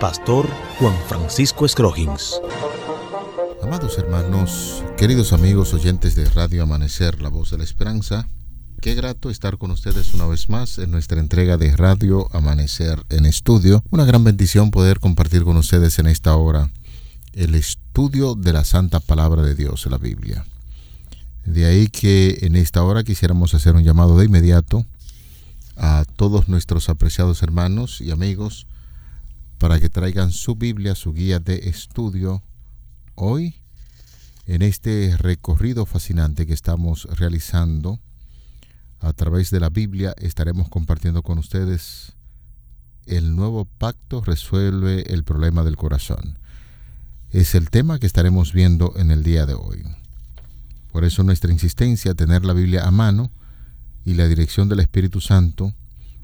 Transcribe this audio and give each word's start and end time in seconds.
Pastor 0.00 0.48
Juan 0.78 0.94
Francisco 1.08 1.66
Scroggins. 1.66 2.40
Amados 3.62 3.98
hermanos, 3.98 4.84
queridos 4.96 5.32
amigos 5.32 5.74
oyentes 5.74 6.14
de 6.14 6.24
Radio 6.26 6.62
Amanecer, 6.62 7.20
la 7.20 7.28
voz 7.28 7.50
de 7.50 7.58
la 7.58 7.64
esperanza, 7.64 8.28
Qué 8.80 8.94
grato 8.94 9.28
estar 9.28 9.58
con 9.58 9.72
ustedes 9.72 10.14
una 10.14 10.28
vez 10.28 10.48
más 10.48 10.78
en 10.78 10.92
nuestra 10.92 11.18
entrega 11.18 11.56
de 11.56 11.76
Radio 11.76 12.28
Amanecer 12.32 13.02
en 13.08 13.26
Estudio. 13.26 13.82
Una 13.90 14.04
gran 14.04 14.22
bendición 14.22 14.70
poder 14.70 15.00
compartir 15.00 15.42
con 15.42 15.56
ustedes 15.56 15.98
en 15.98 16.06
esta 16.06 16.36
hora 16.36 16.70
el 17.32 17.56
estudio 17.56 18.36
de 18.36 18.52
la 18.52 18.62
Santa 18.62 19.00
Palabra 19.00 19.42
de 19.42 19.56
Dios, 19.56 19.84
la 19.86 19.98
Biblia. 19.98 20.44
De 21.44 21.66
ahí 21.66 21.88
que 21.88 22.38
en 22.42 22.54
esta 22.54 22.84
hora 22.84 23.02
quisiéramos 23.02 23.52
hacer 23.52 23.74
un 23.74 23.82
llamado 23.82 24.16
de 24.16 24.26
inmediato 24.26 24.86
a 25.76 26.04
todos 26.14 26.48
nuestros 26.48 26.88
apreciados 26.88 27.42
hermanos 27.42 28.00
y 28.00 28.12
amigos 28.12 28.68
para 29.58 29.80
que 29.80 29.90
traigan 29.90 30.32
su 30.32 30.54
Biblia, 30.54 30.94
su 30.94 31.12
guía 31.12 31.40
de 31.40 31.68
estudio 31.68 32.42
hoy 33.14 33.56
en 34.46 34.62
este 34.62 35.16
recorrido 35.18 35.84
fascinante 35.84 36.46
que 36.46 36.54
estamos 36.54 37.04
realizando 37.18 38.00
a 39.00 39.12
través 39.12 39.50
de 39.50 39.60
la 39.60 39.68
Biblia 39.68 40.14
estaremos 40.18 40.68
compartiendo 40.68 41.22
con 41.22 41.38
ustedes 41.38 42.14
el 43.06 43.36
nuevo 43.36 43.64
pacto 43.64 44.22
resuelve 44.22 45.12
el 45.12 45.24
problema 45.24 45.64
del 45.64 45.76
corazón. 45.76 46.38
Es 47.30 47.54
el 47.54 47.70
tema 47.70 47.98
que 47.98 48.06
estaremos 48.06 48.52
viendo 48.52 48.92
en 48.96 49.10
el 49.10 49.22
día 49.22 49.46
de 49.46 49.54
hoy. 49.54 49.82
Por 50.92 51.04
eso 51.04 51.22
nuestra 51.22 51.52
insistencia 51.52 52.12
a 52.12 52.14
tener 52.14 52.44
la 52.44 52.52
Biblia 52.52 52.86
a 52.86 52.90
mano 52.90 53.30
y 54.04 54.14
la 54.14 54.26
dirección 54.26 54.68
del 54.68 54.80
Espíritu 54.80 55.20
Santo 55.20 55.74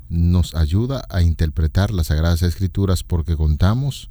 nos 0.08 0.54
ayuda 0.54 1.04
a 1.10 1.22
interpretar 1.22 1.92
las 1.92 2.08
Sagradas 2.08 2.42
Escrituras 2.42 3.02
porque 3.02 3.36
contamos 3.36 4.10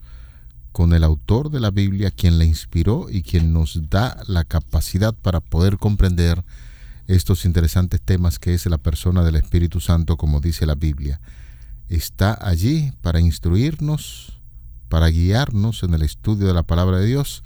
con 0.73 0.94
el 0.94 1.03
autor 1.03 1.52
de 1.52 1.59
la 1.59 1.69
Biblia, 1.69 2.11
quien 2.11 2.39
la 2.39 2.45
inspiró 2.45 3.08
y 3.09 3.22
quien 3.22 3.53
nos 3.53 3.89
da 3.89 4.17
la 4.27 4.44
capacidad 4.44 5.13
para 5.13 5.39
poder 5.39 5.77
comprender 5.77 6.44
estos 7.08 7.45
interesantes 7.45 8.02
temas 8.02 8.39
que 8.39 8.53
es 8.53 8.66
la 8.66 8.80
persona 8.80 9.23
del 9.23 9.35
Espíritu 9.35 9.80
Santo, 9.80 10.17
como 10.17 10.39
dice 10.39 10.66
la 10.66 10.75
Biblia. 10.75 11.22
Está 11.89 12.38
allí 12.41 12.91
para 13.02 13.19
instruirnos, 13.19 14.39
para 14.89 15.07
guiarnos 15.09 15.83
en 15.83 15.94
el 15.94 16.02
estudio 16.02 16.47
de 16.47 16.53
la 16.53 16.63
palabra 16.63 16.97
de 16.97 17.05
Dios. 17.05 17.44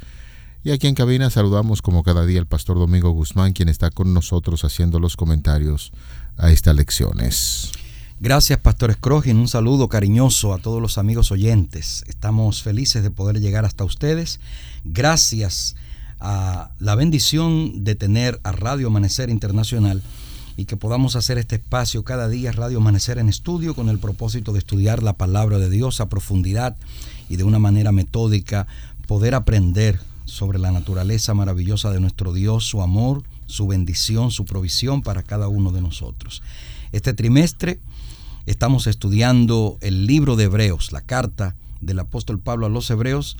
Y 0.63 0.71
aquí 0.71 0.87
en 0.87 0.95
cabina 0.95 1.29
saludamos 1.29 1.81
como 1.81 2.03
cada 2.03 2.25
día 2.25 2.39
al 2.39 2.47
pastor 2.47 2.77
Domingo 2.77 3.11
Guzmán, 3.11 3.53
quien 3.53 3.67
está 3.67 3.89
con 3.89 4.13
nosotros 4.13 4.63
haciendo 4.63 4.99
los 4.99 5.17
comentarios 5.17 5.91
a 6.37 6.51
estas 6.51 6.75
lecciones. 6.75 7.71
Gracias, 8.19 8.57
Pastor 8.57 8.91
Scrogin. 8.93 9.37
Un 9.37 9.47
saludo 9.47 9.89
cariñoso 9.89 10.51
a 10.51 10.57
todos 10.57 10.81
los 10.81 10.97
amigos 10.97 11.31
oyentes. 11.31 12.03
Estamos 12.07 12.63
felices 12.63 13.03
de 13.03 13.11
poder 13.11 13.39
llegar 13.39 13.63
hasta 13.63 13.83
ustedes. 13.83 14.39
Gracias 14.83 15.75
a 16.19 16.71
la 16.79 16.95
bendición 16.95 17.83
de 17.83 17.93
tener 17.93 18.39
a 18.43 18.53
Radio 18.53 18.87
Amanecer 18.87 19.29
Internacional 19.29 20.01
y 20.57 20.65
que 20.65 20.77
podamos 20.77 21.15
hacer 21.15 21.37
este 21.37 21.57
espacio 21.57 22.03
cada 22.03 22.27
día, 22.27 22.51
Radio 22.51 22.79
Amanecer 22.79 23.19
en 23.19 23.29
estudio, 23.29 23.75
con 23.75 23.87
el 23.87 23.99
propósito 23.99 24.51
de 24.51 24.59
estudiar 24.59 25.03
la 25.03 25.13
palabra 25.13 25.59
de 25.59 25.69
Dios 25.69 26.01
a 26.01 26.09
profundidad 26.09 26.75
y 27.29 27.35
de 27.35 27.43
una 27.43 27.59
manera 27.59 27.91
metódica, 27.91 28.65
poder 29.05 29.35
aprender 29.35 29.99
sobre 30.25 30.57
la 30.57 30.71
naturaleza 30.71 31.35
maravillosa 31.35 31.91
de 31.91 31.99
nuestro 31.99 32.33
Dios, 32.33 32.65
su 32.65 32.81
amor, 32.81 33.21
su 33.45 33.67
bendición, 33.67 34.31
su 34.31 34.43
provisión 34.43 35.03
para 35.03 35.21
cada 35.21 35.49
uno 35.49 35.71
de 35.71 35.81
nosotros. 35.81 36.41
Este 36.91 37.13
trimestre 37.13 37.79
estamos 38.47 38.87
estudiando 38.87 39.77
el 39.81 40.07
libro 40.07 40.37
de 40.37 40.45
Hebreos, 40.45 40.93
la 40.93 41.01
carta 41.01 41.55
del 41.81 41.99
apóstol 41.99 42.39
Pablo 42.39 42.65
a 42.65 42.69
los 42.69 42.89
Hebreos, 42.89 43.37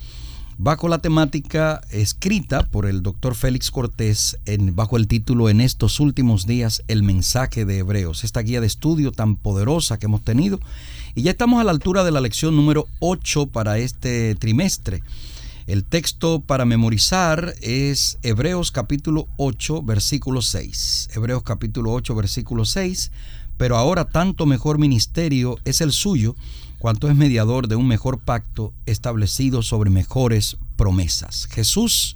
bajo 0.57 0.89
la 0.89 0.99
temática 0.99 1.81
escrita 1.91 2.63
por 2.63 2.85
el 2.85 3.01
doctor 3.03 3.33
Félix 3.33 3.71
Cortés 3.71 4.37
bajo 4.73 4.97
el 4.97 5.07
título 5.07 5.49
En 5.49 5.61
estos 5.61 6.01
últimos 6.01 6.45
días, 6.45 6.83
el 6.89 7.03
mensaje 7.03 7.63
de 7.63 7.79
Hebreos, 7.79 8.25
esta 8.25 8.41
guía 8.41 8.59
de 8.59 8.67
estudio 8.67 9.13
tan 9.13 9.37
poderosa 9.37 9.97
que 9.97 10.07
hemos 10.07 10.23
tenido. 10.23 10.59
Y 11.15 11.21
ya 11.21 11.31
estamos 11.31 11.61
a 11.61 11.63
la 11.63 11.71
altura 11.71 12.03
de 12.03 12.11
la 12.11 12.21
lección 12.21 12.55
número 12.55 12.85
8 12.99 13.47
para 13.47 13.77
este 13.77 14.35
trimestre. 14.35 15.01
El 15.67 15.85
texto 15.85 16.41
para 16.41 16.65
memorizar 16.65 17.53
es 17.61 18.19
Hebreos 18.23 18.71
capítulo 18.71 19.27
8, 19.37 19.83
versículo 19.83 20.41
6. 20.41 21.09
Hebreos 21.13 21.43
capítulo 21.43 21.93
8, 21.93 22.13
versículo 22.13 22.65
6. 22.65 23.11
Pero 23.57 23.77
ahora 23.77 24.05
tanto 24.05 24.45
mejor 24.45 24.77
ministerio 24.77 25.57
es 25.65 25.81
el 25.81 25.91
suyo 25.91 26.35
cuanto 26.79 27.09
es 27.09 27.15
mediador 27.15 27.67
de 27.67 27.75
un 27.75 27.87
mejor 27.87 28.19
pacto 28.19 28.71
establecido 28.85 29.63
sobre 29.63 29.89
mejores 29.89 30.57
promesas. 30.75 31.47
Jesús, 31.47 32.15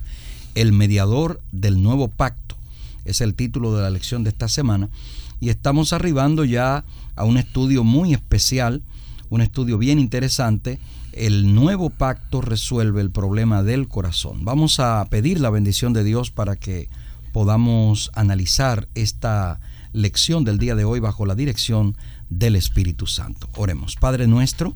el 0.56 0.72
mediador 0.72 1.42
del 1.52 1.82
nuevo 1.82 2.08
pacto, 2.10 2.56
es 3.06 3.22
el 3.22 3.34
título 3.34 3.76
de 3.76 3.82
la 3.82 3.90
lección 3.90 4.24
de 4.24 4.30
esta 4.30 4.48
semana 4.48 4.90
y 5.40 5.50
estamos 5.50 5.92
arribando 5.92 6.46
ya 6.46 6.86
a 7.16 7.26
un 7.26 7.38
estudio 7.38 7.84
muy 7.84 8.14
especial, 8.14 8.84
un 9.30 9.42
estudio 9.42 9.80
bien 9.80 9.98
interesante. 9.98 10.80
El 11.14 11.56
nuevo 11.56 11.90
pacto 11.90 12.42
resuelve 12.42 13.02
el 13.02 13.12
problema 13.12 13.64
del 13.64 13.88
corazón. 13.88 14.46
Vamos 14.46 14.80
a 14.80 15.06
pedir 15.10 15.40
la 15.40 15.50
bendición 15.50 15.94
de 15.94 16.04
Dios 16.04 16.30
para 16.30 16.56
que 16.56 16.90
podamos 17.34 18.12
analizar 18.14 18.88
esta 18.94 19.60
lección 19.94 20.44
del 20.44 20.58
día 20.58 20.76
de 20.76 20.86
hoy 20.86 21.00
bajo 21.00 21.26
la 21.26 21.36
dirección 21.36 21.96
del 22.30 22.56
Espíritu 22.56 23.08
Santo. 23.08 23.50
Oremos. 23.56 23.96
Padre 23.96 24.28
nuestro, 24.28 24.76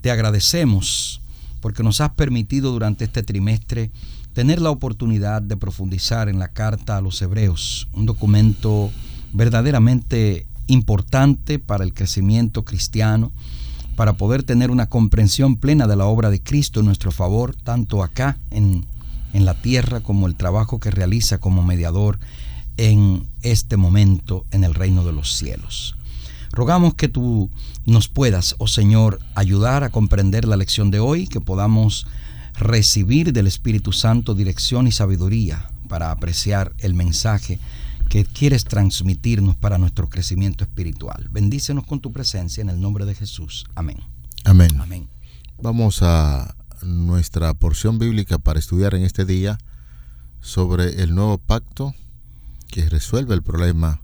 te 0.00 0.10
agradecemos 0.10 1.20
porque 1.60 1.82
nos 1.82 2.00
has 2.00 2.10
permitido 2.10 2.72
durante 2.72 3.04
este 3.04 3.22
trimestre 3.22 3.90
tener 4.32 4.60
la 4.60 4.70
oportunidad 4.70 5.42
de 5.42 5.56
profundizar 5.56 6.28
en 6.28 6.38
la 6.38 6.48
carta 6.48 6.96
a 6.96 7.00
los 7.00 7.20
hebreos, 7.20 7.88
un 7.92 8.06
documento 8.06 8.90
verdaderamente 9.32 10.46
importante 10.66 11.58
para 11.58 11.84
el 11.84 11.92
crecimiento 11.92 12.64
cristiano, 12.64 13.32
para 13.96 14.14
poder 14.14 14.42
tener 14.42 14.70
una 14.70 14.88
comprensión 14.88 15.56
plena 15.56 15.86
de 15.86 15.96
la 15.96 16.06
obra 16.06 16.30
de 16.30 16.42
Cristo 16.42 16.80
en 16.80 16.86
nuestro 16.86 17.10
favor, 17.10 17.54
tanto 17.54 18.02
acá 18.02 18.38
en, 18.50 18.86
en 19.32 19.44
la 19.44 19.54
tierra 19.54 20.00
como 20.00 20.26
el 20.26 20.36
trabajo 20.36 20.78
que 20.78 20.90
realiza 20.90 21.38
como 21.38 21.62
mediador 21.62 22.18
en 22.80 23.28
este 23.42 23.76
momento 23.76 24.46
en 24.52 24.64
el 24.64 24.72
reino 24.72 25.04
de 25.04 25.12
los 25.12 25.36
cielos. 25.36 25.96
Rogamos 26.50 26.94
que 26.94 27.08
tú 27.08 27.50
nos 27.84 28.08
puedas, 28.08 28.54
oh 28.56 28.68
Señor, 28.68 29.20
ayudar 29.34 29.84
a 29.84 29.90
comprender 29.90 30.48
la 30.48 30.56
lección 30.56 30.90
de 30.90 30.98
hoy, 30.98 31.26
que 31.26 31.42
podamos 31.42 32.06
recibir 32.58 33.34
del 33.34 33.46
Espíritu 33.46 33.92
Santo 33.92 34.34
dirección 34.34 34.86
y 34.86 34.92
sabiduría 34.92 35.70
para 35.88 36.10
apreciar 36.10 36.72
el 36.78 36.94
mensaje 36.94 37.58
que 38.08 38.24
quieres 38.24 38.64
transmitirnos 38.64 39.56
para 39.56 39.76
nuestro 39.76 40.08
crecimiento 40.08 40.64
espiritual. 40.64 41.28
Bendícenos 41.30 41.84
con 41.84 42.00
tu 42.00 42.12
presencia 42.12 42.62
en 42.62 42.70
el 42.70 42.80
nombre 42.80 43.04
de 43.04 43.14
Jesús. 43.14 43.66
Amén. 43.74 43.98
Amén. 44.44 44.80
Amén. 44.80 45.06
Vamos 45.60 46.02
a 46.02 46.54
nuestra 46.80 47.52
porción 47.52 47.98
bíblica 47.98 48.38
para 48.38 48.58
estudiar 48.58 48.94
en 48.94 49.04
este 49.04 49.26
día 49.26 49.58
sobre 50.40 51.02
el 51.02 51.14
nuevo 51.14 51.36
pacto 51.36 51.94
que 52.70 52.88
resuelve 52.88 53.34
el 53.34 53.42
problema 53.42 54.00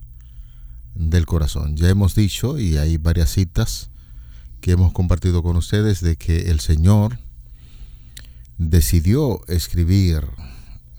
del 0.94 1.26
corazón. 1.26 1.76
Ya 1.76 1.88
hemos 1.88 2.14
dicho, 2.14 2.58
y 2.58 2.76
hay 2.76 2.96
varias 2.96 3.30
citas 3.30 3.90
que 4.60 4.72
hemos 4.72 4.92
compartido 4.92 5.42
con 5.42 5.56
ustedes, 5.56 6.00
de 6.00 6.16
que 6.16 6.50
el 6.50 6.60
Señor 6.60 7.18
decidió 8.58 9.46
escribir 9.48 10.24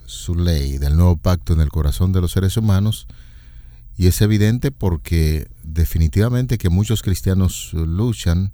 su 0.06 0.36
ley 0.36 0.78
del 0.78 0.96
nuevo 0.96 1.18
pacto 1.18 1.54
en 1.54 1.62
el 1.62 1.70
corazón 1.70 2.14
de 2.14 2.22
los 2.22 2.32
seres 2.32 2.56
humanos, 2.58 3.08
y 3.98 4.08
es 4.08 4.22
evidente 4.22 4.72
porque 4.72 5.50
definitivamente 5.64 6.60
que 6.60 6.70
muchos 6.70 7.02
cristianos 7.02 7.72
luchan 7.74 8.54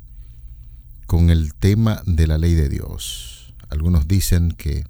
con 1.06 1.30
el 1.30 1.54
tema 1.54 2.02
de 2.06 2.28
la 2.28 2.38
ley 2.38 2.54
de 2.54 2.70
Dios. 2.70 3.54
Algunos 3.70 4.08
dicen 4.08 4.52
que 4.52 4.86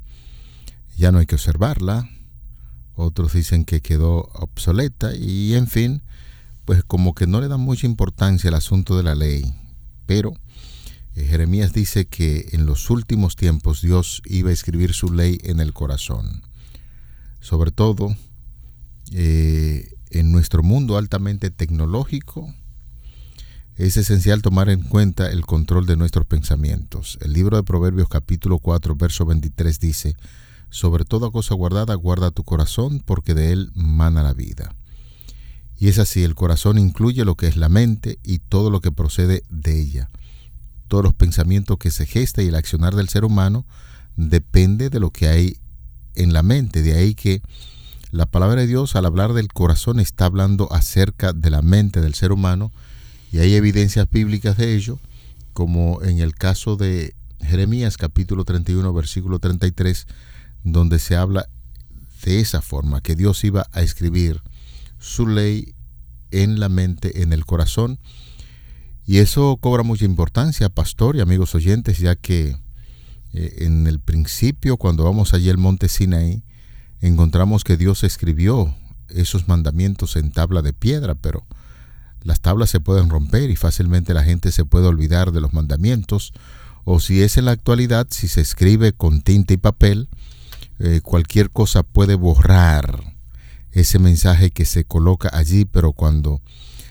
ya 0.95 1.11
no 1.11 1.17
hay 1.17 1.25
que 1.25 1.35
observarla, 1.35 2.07
otros 2.95 3.33
dicen 3.33 3.65
que 3.65 3.81
quedó 3.81 4.29
obsoleta 4.33 5.15
y 5.15 5.55
en 5.55 5.67
fin, 5.67 6.01
pues 6.65 6.83
como 6.83 7.13
que 7.13 7.27
no 7.27 7.41
le 7.41 7.47
dan 7.47 7.61
mucha 7.61 7.87
importancia 7.87 8.49
al 8.49 8.55
asunto 8.55 8.95
de 8.97 9.03
la 9.03 9.15
ley. 9.15 9.53
Pero 10.05 10.33
Eh, 11.15 11.25
Jeremías 11.25 11.73
dice 11.73 12.05
que 12.05 12.49
en 12.53 12.65
los 12.65 12.89
últimos 12.89 13.35
tiempos 13.35 13.81
Dios 13.81 14.21
iba 14.25 14.49
a 14.49 14.53
escribir 14.53 14.93
su 14.93 15.13
ley 15.13 15.39
en 15.43 15.59
el 15.59 15.73
corazón. 15.73 16.41
Sobre 17.39 17.71
todo 17.71 18.15
eh, 19.11 19.93
en 20.09 20.31
nuestro 20.31 20.63
mundo 20.63 20.97
altamente 20.97 21.51
tecnológico, 21.51 22.53
es 23.75 23.97
esencial 23.97 24.41
tomar 24.41 24.69
en 24.69 24.81
cuenta 24.81 25.31
el 25.31 25.45
control 25.45 25.85
de 25.87 25.97
nuestros 25.97 26.25
pensamientos. 26.25 27.17
El 27.21 27.33
libro 27.33 27.57
de 27.57 27.63
Proverbios 27.63 28.07
capítulo 28.07 28.59
4, 28.59 28.95
verso 28.95 29.25
23 29.25 29.79
dice, 29.79 30.15
sobre 30.73 31.05
toda 31.05 31.29
cosa 31.29 31.53
guardada, 31.53 31.93
guarda 31.93 32.31
tu 32.31 32.43
corazón, 32.43 32.99
porque 33.05 33.35
de 33.35 33.51
él 33.51 33.71
mana 33.75 34.23
la 34.23 34.33
vida. 34.33 34.75
Y 35.77 35.87
es 35.87 35.99
así, 35.99 36.23
el 36.23 36.33
corazón 36.33 36.79
incluye 36.79 37.25
lo 37.25 37.35
que 37.35 37.45
es 37.45 37.57
la 37.57 37.69
mente 37.69 38.17
y 38.23 38.39
todo 38.39 38.71
lo 38.71 38.81
que 38.81 38.91
procede 38.91 39.43
de 39.51 39.79
ella. 39.79 40.09
Todos 40.87 41.03
los 41.03 41.13
pensamientos 41.13 41.77
que 41.77 41.91
se 41.91 42.07
gesta 42.07 42.41
y 42.41 42.47
el 42.47 42.55
accionar 42.55 42.95
del 42.95 43.07
ser 43.07 43.23
humano 43.23 43.67
depende 44.15 44.89
de 44.89 44.99
lo 44.99 45.11
que 45.11 45.27
hay 45.27 45.57
en 46.15 46.33
la 46.33 46.41
mente. 46.41 46.81
De 46.81 46.97
ahí 46.97 47.13
que 47.13 47.43
la 48.09 48.25
palabra 48.25 48.61
de 48.61 48.67
Dios 48.67 48.95
al 48.95 49.05
hablar 49.05 49.33
del 49.33 49.53
corazón 49.53 49.99
está 49.99 50.25
hablando 50.25 50.73
acerca 50.73 51.33
de 51.33 51.51
la 51.51 51.61
mente 51.61 52.01
del 52.01 52.15
ser 52.15 52.31
humano 52.31 52.71
y 53.31 53.37
hay 53.37 53.53
evidencias 53.53 54.09
bíblicas 54.09 54.57
de 54.57 54.75
ello, 54.75 54.97
como 55.53 56.01
en 56.01 56.17
el 56.17 56.33
caso 56.33 56.77
de 56.77 57.13
Jeremías 57.41 57.95
capítulo 57.95 58.43
31 58.43 58.91
versículo 58.91 59.37
33, 59.37 60.07
donde 60.63 60.99
se 60.99 61.15
habla 61.15 61.47
de 62.23 62.39
esa 62.39 62.61
forma, 62.61 63.01
que 63.01 63.15
Dios 63.15 63.43
iba 63.43 63.67
a 63.71 63.81
escribir 63.81 64.41
su 64.99 65.27
ley 65.27 65.75
en 66.31 66.59
la 66.59 66.69
mente, 66.69 67.21
en 67.21 67.33
el 67.33 67.45
corazón. 67.45 67.99
Y 69.05 69.17
eso 69.17 69.57
cobra 69.57 69.83
mucha 69.83 70.05
importancia, 70.05 70.69
pastor 70.69 71.15
y 71.15 71.21
amigos 71.21 71.53
oyentes, 71.55 71.99
ya 71.99 72.15
que 72.15 72.57
eh, 73.33 73.55
en 73.59 73.87
el 73.87 73.99
principio, 73.99 74.77
cuando 74.77 75.03
vamos 75.03 75.33
allí 75.33 75.49
al 75.49 75.57
monte 75.57 75.89
Sinaí, 75.89 76.43
encontramos 77.01 77.63
que 77.63 77.75
Dios 77.75 78.03
escribió 78.03 78.73
esos 79.09 79.47
mandamientos 79.47 80.15
en 80.15 80.31
tabla 80.31 80.61
de 80.61 80.73
piedra, 80.73 81.15
pero 81.15 81.45
las 82.21 82.39
tablas 82.39 82.69
se 82.69 82.79
pueden 82.79 83.09
romper 83.09 83.49
y 83.49 83.57
fácilmente 83.57 84.13
la 84.13 84.23
gente 84.23 84.51
se 84.51 84.63
puede 84.63 84.87
olvidar 84.87 85.33
de 85.33 85.41
los 85.41 85.53
mandamientos, 85.53 86.31
o 86.85 86.99
si 86.99 87.21
es 87.21 87.37
en 87.37 87.45
la 87.45 87.51
actualidad, 87.51 88.07
si 88.09 88.27
se 88.27 88.41
escribe 88.41 88.93
con 88.93 89.21
tinta 89.21 89.53
y 89.53 89.57
papel, 89.57 90.09
eh, 90.85 90.99
cualquier 90.99 91.49
cosa 91.49 91.81
puede 91.81 92.15
borrar 92.15 93.15
ese 93.71 93.99
mensaje 93.99 94.51
que 94.51 94.65
se 94.65 94.83
coloca 94.83 95.29
allí, 95.31 95.63
pero 95.63 95.93
cuando 95.93 96.41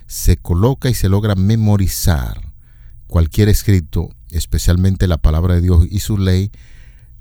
se 0.06 0.38
coloca 0.38 0.88
y 0.88 0.94
se 0.94 1.10
logra 1.10 1.34
memorizar 1.34 2.54
cualquier 3.06 3.50
escrito, 3.50 4.08
especialmente 4.30 5.06
la 5.06 5.18
palabra 5.18 5.56
de 5.56 5.60
Dios 5.60 5.86
y 5.90 5.98
su 5.98 6.16
ley, 6.16 6.50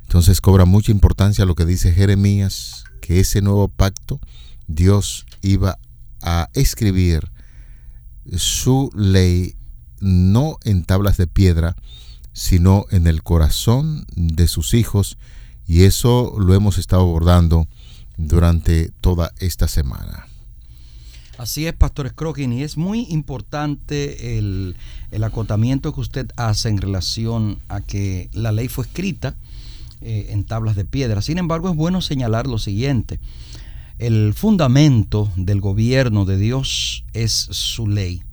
entonces 0.04 0.40
cobra 0.40 0.64
mucha 0.64 0.94
importancia 0.94 1.44
lo 1.44 1.56
que 1.56 1.66
dice 1.66 1.92
Jeremías, 1.92 2.86
que 3.02 3.20
ese 3.20 3.42
nuevo 3.42 3.68
pacto 3.68 4.22
Dios 4.68 5.26
iba 5.42 5.78
a 6.22 6.48
escribir 6.54 7.34
su 8.38 8.90
ley 8.96 9.58
no 10.00 10.56
en 10.64 10.86
tablas 10.86 11.18
de 11.18 11.28
piedra, 11.28 11.76
sino 12.32 12.86
en 12.92 13.08
el 13.08 13.24
corazón 13.24 14.06
de 14.16 14.48
sus 14.48 14.74
hijos 14.74 15.18
y 15.72 15.86
eso 15.86 16.36
lo 16.38 16.54
hemos 16.54 16.78
estado 16.78 17.04
abordando 17.04 17.66
durante 18.18 18.92
toda 19.00 19.32
esta 19.40 19.70
semana. 19.70 20.28
Así 21.38 21.66
es, 21.66 21.74
Pastor 21.74 22.10
Scrogin, 22.10 22.52
y 22.52 22.64
es 22.64 22.76
muy 22.76 23.08
importante 23.10 24.38
el, 24.38 24.76
acotamiento 25.24 25.94
que 25.94 26.02
usted 26.02 26.30
hace 26.36 26.68
en 26.68 26.78
relación 26.78 27.60
a 27.70 27.80
que 27.80 28.30
la 28.34 28.52
ley 28.52 28.68
fue 28.68 28.84
escrita 28.84 29.38
eh, 30.02 30.28
en 30.32 30.44
tablas 30.44 30.76
de 30.76 30.84
piedra. 30.84 31.22
Sin 31.22 31.38
embargo, 31.38 31.70
es 31.70 31.76
bueno 31.78 32.02
señalar 32.02 32.48
lo 32.48 32.58
siguiente. 32.58 33.22
El 33.98 34.34
fundamento 34.34 35.32
del 35.38 35.62
gobierno 35.62 36.26
de 36.26 36.38
Dios 36.38 37.06
es 37.14 37.32
su 37.32 37.88
ley. 37.88 38.24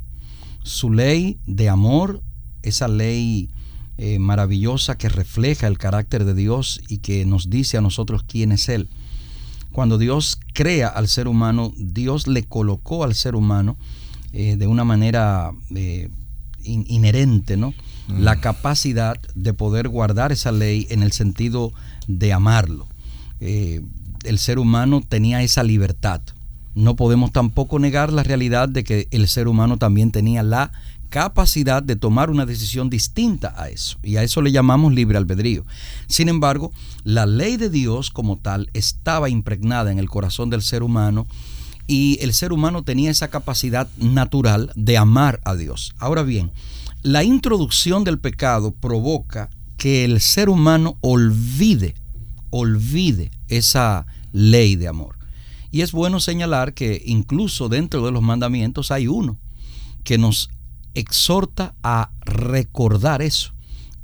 Su 0.65 0.93
ley 0.93 1.39
de 1.47 1.69
amor, 1.69 2.21
esa 2.65 2.89
ley 2.89 3.49
eh, 4.01 4.21
maravillosa 4.21 4.97
que 4.97 5.09
refleja 5.09 5.67
el 5.67 5.77
carácter 5.77 6.25
de 6.25 6.33
Dios 6.33 6.81
y 6.87 6.99
que 6.99 7.27
nos 7.27 7.51
dice 7.51 7.79
a 7.79 7.81
nosotros 7.81 8.23
quién 8.23 8.53
es 8.53 8.69
Él. 8.69 8.89
Cuando 9.73 9.99
Dios 9.99 10.39
crea 10.55 10.87
al 10.87 11.09
ser 11.09 11.27
humano, 11.27 11.73
Dios 11.77 12.29
le 12.29 12.45
colocó 12.45 13.03
al 13.03 13.17
ser 13.17 13.35
humano 13.35 13.77
eh, 14.33 14.55
de 14.57 14.69
una 14.69 14.85
manera 14.85 15.51
eh, 15.75 16.11
inherente, 16.63 17.57
¿no? 17.57 17.75
Mm. 18.07 18.21
La 18.21 18.41
capacidad 18.41 19.21
de 19.35 19.53
poder 19.53 19.89
guardar 19.89 20.31
esa 20.31 20.53
ley 20.53 20.87
en 20.91 21.03
el 21.03 21.11
sentido 21.11 21.73
de 22.07 22.33
amarlo. 22.33 22.87
el 23.41 24.39
ser 24.39 24.61
humano 24.61 25.03
tenía 25.09 25.43
esa 25.43 25.65
libertad. 25.65 26.21
No 26.77 26.95
podemos 26.95 27.33
tampoco 27.33 27.81
negar 27.81 28.13
la 28.13 28.23
realidad 28.23 28.69
de 28.69 28.85
que 28.85 29.09
el 29.11 29.27
ser 29.27 29.49
humano 29.49 29.77
también 29.77 30.13
tenía 30.13 30.45
la 30.45 30.71
capacidad 31.09 31.83
de 31.83 31.97
tomar 31.97 32.31
una 32.31 32.47
decisión 32.47 32.91
distinta 32.91 33.55
a 33.57 33.69
eso. 33.69 33.99
Y 34.03 34.17
a 34.17 34.23
eso 34.23 34.43
le 34.43 34.53
llamamos 34.53 34.93
libre 34.93 35.19
albedrío. 35.19 35.65
Sin 36.07 36.29
embargo, 36.29 36.73
la 37.05 37.27
ley 37.27 37.57
de 37.57 37.71
Dios 37.71 38.11
como 38.11 38.37
tal 38.39 38.71
estaba 38.75 39.29
impregnada 39.29 39.91
en 39.91 39.99
el 39.99 40.09
corazón 40.09 40.51
del 40.51 40.63
ser 40.63 40.83
humano 40.83 41.27
y 41.87 42.19
el 42.21 42.35
ser 42.35 42.53
humano 42.53 42.83
tenía 42.83 43.11
esa 43.11 43.29
capacidad 43.29 43.89
natural 43.97 44.71
de 44.77 44.99
amar 44.99 45.41
a 45.45 45.55
Dios. 45.55 45.95
Ahora 45.99 46.23
bien, 46.23 46.53
la 47.03 47.25
introducción 47.25 48.05
del 48.05 48.19
pecado 48.19 48.73
provoca 48.73 49.49
que 49.79 50.05
el 50.05 50.21
ser 50.21 50.49
humano 50.49 50.99
olvide, 51.01 51.95
olvide 52.51 53.31
esa 53.49 54.07
ley 54.33 54.77
de 54.77 54.89
amor. 54.89 55.17
Y 55.71 55.83
es 55.83 55.93
bueno 55.93 56.21
señalar 56.21 56.75
que 56.75 57.03
incluso 57.07 57.69
dentro 57.69 58.05
de 58.05 58.11
los 58.11 58.23
mandamientos 58.23 58.91
hay 58.91 59.07
uno 59.07 59.39
que 60.05 60.19
nos 60.19 60.51
exhorta 60.99 61.75
a 61.83 62.11
recordar 62.21 63.23
eso. 63.23 63.53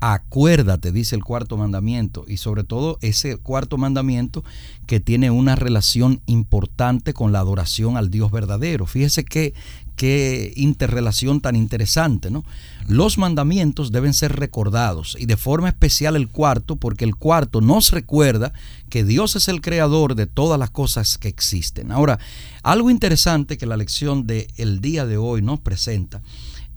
Acuérdate, 0.07 0.93
dice 0.93 1.17
el 1.17 1.25
cuarto 1.25 1.57
mandamiento, 1.57 2.27
y 2.29 2.37
sobre 2.37 2.63
todo 2.63 2.99
ese 3.01 3.39
cuarto 3.39 3.79
mandamiento 3.79 4.45
que 4.87 5.01
tiene 5.01 5.31
una 5.31 5.57
relación 5.57 6.21
importante 6.27 7.15
con 7.15 7.33
la 7.33 7.39
adoración 7.39 7.97
al 7.97 8.11
Dios 8.11 8.31
verdadero. 8.31 8.85
Fíjese 8.85 9.25
qué, 9.25 9.55
qué 9.97 10.53
interrelación 10.57 11.41
tan 11.41 11.57
interesante, 11.57 12.31
¿no? 12.31 12.45
Los 12.87 13.17
mandamientos 13.17 13.93
deben 13.93 14.13
ser 14.13 14.37
recordados 14.37 15.17
y 15.19 15.25
de 15.25 15.39
forma 15.39 15.69
especial 15.69 16.17
el 16.17 16.29
cuarto, 16.29 16.77
porque 16.77 17.07
el 17.07 17.17
cuarto 17.17 17.63
nos 17.63 17.91
recuerda 17.91 18.53
que 18.91 19.05
Dios 19.05 19.37
es 19.37 19.49
el 19.49 19.63
creador 19.63 20.17
de 20.17 20.27
todas 20.27 20.59
las 20.59 20.69
cosas 20.69 21.17
que 21.17 21.29
existen. 21.29 21.91
Ahora, 21.91 22.19
algo 22.63 22.91
interesante 22.91 23.57
que 23.57 23.65
la 23.65 23.79
lección 23.79 24.27
del 24.27 24.49
el 24.57 24.83
día 24.83 25.07
de 25.07 25.17
hoy 25.17 25.41
nos 25.41 25.61
presenta 25.61 26.21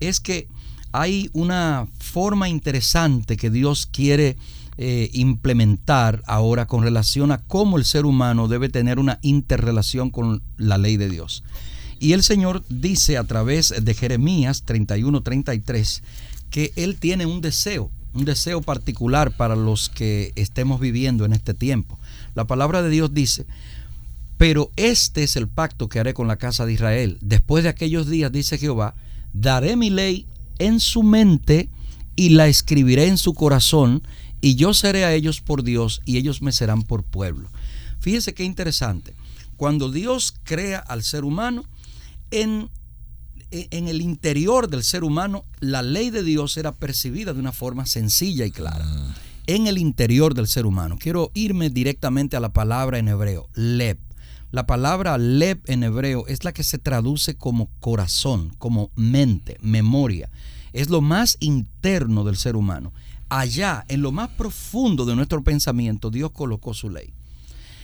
es 0.00 0.20
que 0.20 0.48
hay 0.92 1.30
una 1.32 1.86
forma 1.98 2.48
interesante 2.48 3.36
que 3.36 3.50
Dios 3.50 3.86
quiere 3.86 4.36
eh, 4.78 5.10
implementar 5.12 6.22
ahora 6.26 6.66
con 6.66 6.82
relación 6.82 7.32
a 7.32 7.38
cómo 7.38 7.78
el 7.78 7.84
ser 7.84 8.06
humano 8.06 8.48
debe 8.48 8.68
tener 8.68 8.98
una 8.98 9.18
interrelación 9.22 10.10
con 10.10 10.42
la 10.56 10.78
ley 10.78 10.96
de 10.96 11.08
Dios. 11.08 11.42
Y 12.00 12.12
el 12.12 12.22
Señor 12.22 12.62
dice 12.68 13.18
a 13.18 13.24
través 13.24 13.74
de 13.82 13.94
Jeremías 13.94 14.64
31-33 14.64 16.02
que 16.50 16.72
Él 16.76 16.96
tiene 16.96 17.26
un 17.26 17.40
deseo, 17.40 17.90
un 18.14 18.24
deseo 18.24 18.62
particular 18.62 19.36
para 19.36 19.56
los 19.56 19.88
que 19.88 20.32
estemos 20.36 20.80
viviendo 20.80 21.24
en 21.24 21.32
este 21.32 21.54
tiempo. 21.54 21.98
La 22.36 22.46
palabra 22.46 22.80
de 22.80 22.90
Dios 22.90 23.12
dice, 23.12 23.46
pero 24.36 24.70
este 24.76 25.24
es 25.24 25.34
el 25.34 25.48
pacto 25.48 25.88
que 25.88 25.98
haré 25.98 26.14
con 26.14 26.28
la 26.28 26.36
casa 26.36 26.64
de 26.64 26.74
Israel. 26.74 27.18
Después 27.20 27.64
de 27.64 27.70
aquellos 27.70 28.08
días, 28.08 28.30
dice 28.30 28.58
Jehová, 28.58 28.94
daré 29.32 29.76
mi 29.76 29.90
ley 29.90 30.26
en 30.58 30.80
su 30.80 31.02
mente 31.02 31.70
y 32.16 32.30
la 32.30 32.48
escribiré 32.48 33.06
en 33.06 33.16
su 33.16 33.32
corazón, 33.32 34.02
y 34.40 34.56
yo 34.56 34.74
seré 34.74 35.04
a 35.04 35.14
ellos 35.14 35.40
por 35.40 35.62
Dios 35.62 36.02
y 36.04 36.16
ellos 36.16 36.42
me 36.42 36.52
serán 36.52 36.82
por 36.82 37.04
pueblo. 37.04 37.48
Fíjese 38.00 38.34
qué 38.34 38.44
interesante. 38.44 39.14
Cuando 39.56 39.90
Dios 39.90 40.34
crea 40.44 40.78
al 40.78 41.02
ser 41.02 41.24
humano, 41.24 41.64
en, 42.30 42.70
en 43.50 43.88
el 43.88 44.00
interior 44.00 44.68
del 44.68 44.84
ser 44.84 45.04
humano, 45.04 45.44
la 45.60 45.82
ley 45.82 46.10
de 46.10 46.22
Dios 46.22 46.56
era 46.56 46.72
percibida 46.72 47.32
de 47.32 47.40
una 47.40 47.52
forma 47.52 47.86
sencilla 47.86 48.46
y 48.46 48.50
clara. 48.50 48.84
Ah. 48.86 49.14
En 49.46 49.66
el 49.66 49.78
interior 49.78 50.34
del 50.34 50.46
ser 50.46 50.66
humano. 50.66 50.98
Quiero 51.00 51.30
irme 51.34 51.70
directamente 51.70 52.36
a 52.36 52.40
la 52.40 52.52
palabra 52.52 52.98
en 52.98 53.08
hebreo, 53.08 53.48
leb. 53.54 53.98
La 54.50 54.66
palabra 54.66 55.18
leb 55.18 55.60
en 55.66 55.82
hebreo 55.82 56.26
es 56.26 56.42
la 56.42 56.52
que 56.52 56.62
se 56.62 56.78
traduce 56.78 57.36
como 57.36 57.68
corazón, 57.80 58.54
como 58.58 58.90
mente, 58.96 59.58
memoria. 59.60 60.30
Es 60.72 60.88
lo 60.88 61.02
más 61.02 61.36
interno 61.40 62.24
del 62.24 62.36
ser 62.36 62.56
humano. 62.56 62.92
Allá, 63.28 63.84
en 63.88 64.00
lo 64.00 64.10
más 64.10 64.30
profundo 64.30 65.04
de 65.04 65.16
nuestro 65.16 65.42
pensamiento, 65.44 66.10
Dios 66.10 66.30
colocó 66.30 66.72
su 66.72 66.88
ley. 66.88 67.12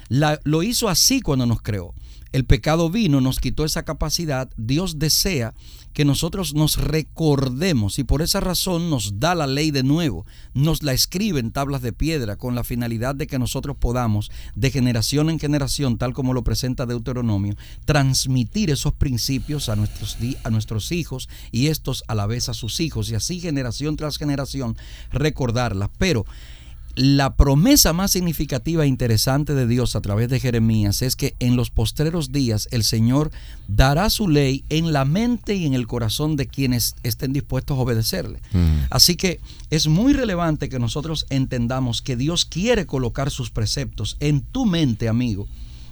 Lo 0.09 0.63
hizo 0.63 0.89
así 0.89 1.21
cuando 1.21 1.47
nos 1.47 1.63
creó. 1.63 1.95
El 2.33 2.45
pecado 2.47 2.91
vino, 2.91 3.21
nos 3.21 3.39
quitó 3.39 3.65
esa 3.65 3.85
capacidad. 3.85 4.51
Dios 4.57 4.99
desea 4.99 5.55
que 5.93 6.05
nosotros 6.05 6.53
nos 6.53 6.77
recordemos 6.77 8.01
y 8.01 8.05
por 8.05 8.21
esa 8.21 8.41
razón 8.41 8.91
nos 8.91 9.21
da 9.21 9.37
la 9.37 9.47
ley 9.47 9.71
de 9.71 9.85
nuevo, 9.85 10.27
nos 10.53 10.83
la 10.83 10.93
escribe 10.93 11.39
en 11.39 11.53
tablas 11.53 11.81
de 11.81 11.93
piedra 11.93 12.37
con 12.37 12.57
la 12.57 12.65
finalidad 12.65 13.15
de 13.15 13.29
que 13.29 13.39
nosotros 13.39 13.77
podamos 13.77 14.33
de 14.57 14.73
generación 14.73 15.31
en 15.31 15.39
generación, 15.39 15.97
tal 15.97 16.13
como 16.13 16.35
lo 16.35 16.43
presenta 16.43 16.87
Deuteronomio, 16.87 17.55
transmitir 17.85 18.71
esos 18.71 18.93
principios 18.93 19.69
a 19.69 19.77
nuestros, 19.77 20.19
a 20.43 20.51
nuestros 20.51 20.91
hijos 20.91 21.29
y 21.53 21.69
estos 21.69 22.03
a 22.09 22.17
la 22.17 22.27
vez 22.27 22.49
a 22.49 22.55
sus 22.55 22.81
hijos 22.81 23.09
y 23.11 23.15
así 23.15 23.39
generación 23.39 23.95
tras 23.95 24.19
generación 24.19 24.77
recordarlas. 25.13 25.91
Pero 25.99 26.27
la 26.97 27.35
promesa 27.35 27.93
más 27.93 28.13
significativa 28.13 28.85
e 28.85 28.87
interesante 28.87 29.55
de 29.55 29.67
Dios 29.67 29.97
a 29.97 30.01
través 30.01 30.29
de 30.29 30.39
Jeremías 30.39 31.03
es 31.03 31.17
que 31.17 31.35
en 31.41 31.57
los 31.57 31.71
postreros 31.71 32.31
días 32.31 32.69
el 32.71 32.85
Señor 32.85 33.33
dará 33.67 34.11
su 34.11 34.29
ley 34.29 34.65
en 34.69 34.93
la 34.93 35.05
mente 35.05 35.57
y 35.57 35.67
en 35.67 35.75
el 35.75 35.89
corazón 35.89 36.37
de 36.37 36.47
quienes 36.47 36.95
estén 37.03 37.33
dispuestos 37.33 37.77
a 37.77 37.81
obedecerle. 37.81 38.41
Mm. 38.53 38.87
Así 38.91 39.17
que 39.17 39.41
es 39.71 39.89
muy 39.89 40.13
relevante 40.13 40.69
que 40.69 40.79
nosotros 40.79 41.27
entendamos 41.31 42.01
que 42.01 42.17
Dios 42.17 42.45
quiere 42.45 42.87
colocar 42.87 43.31
sus 43.31 43.51
preceptos 43.51 44.17
en 44.21 44.43
tu 44.43 44.65
mente, 44.65 45.09
amigo, 45.09 45.49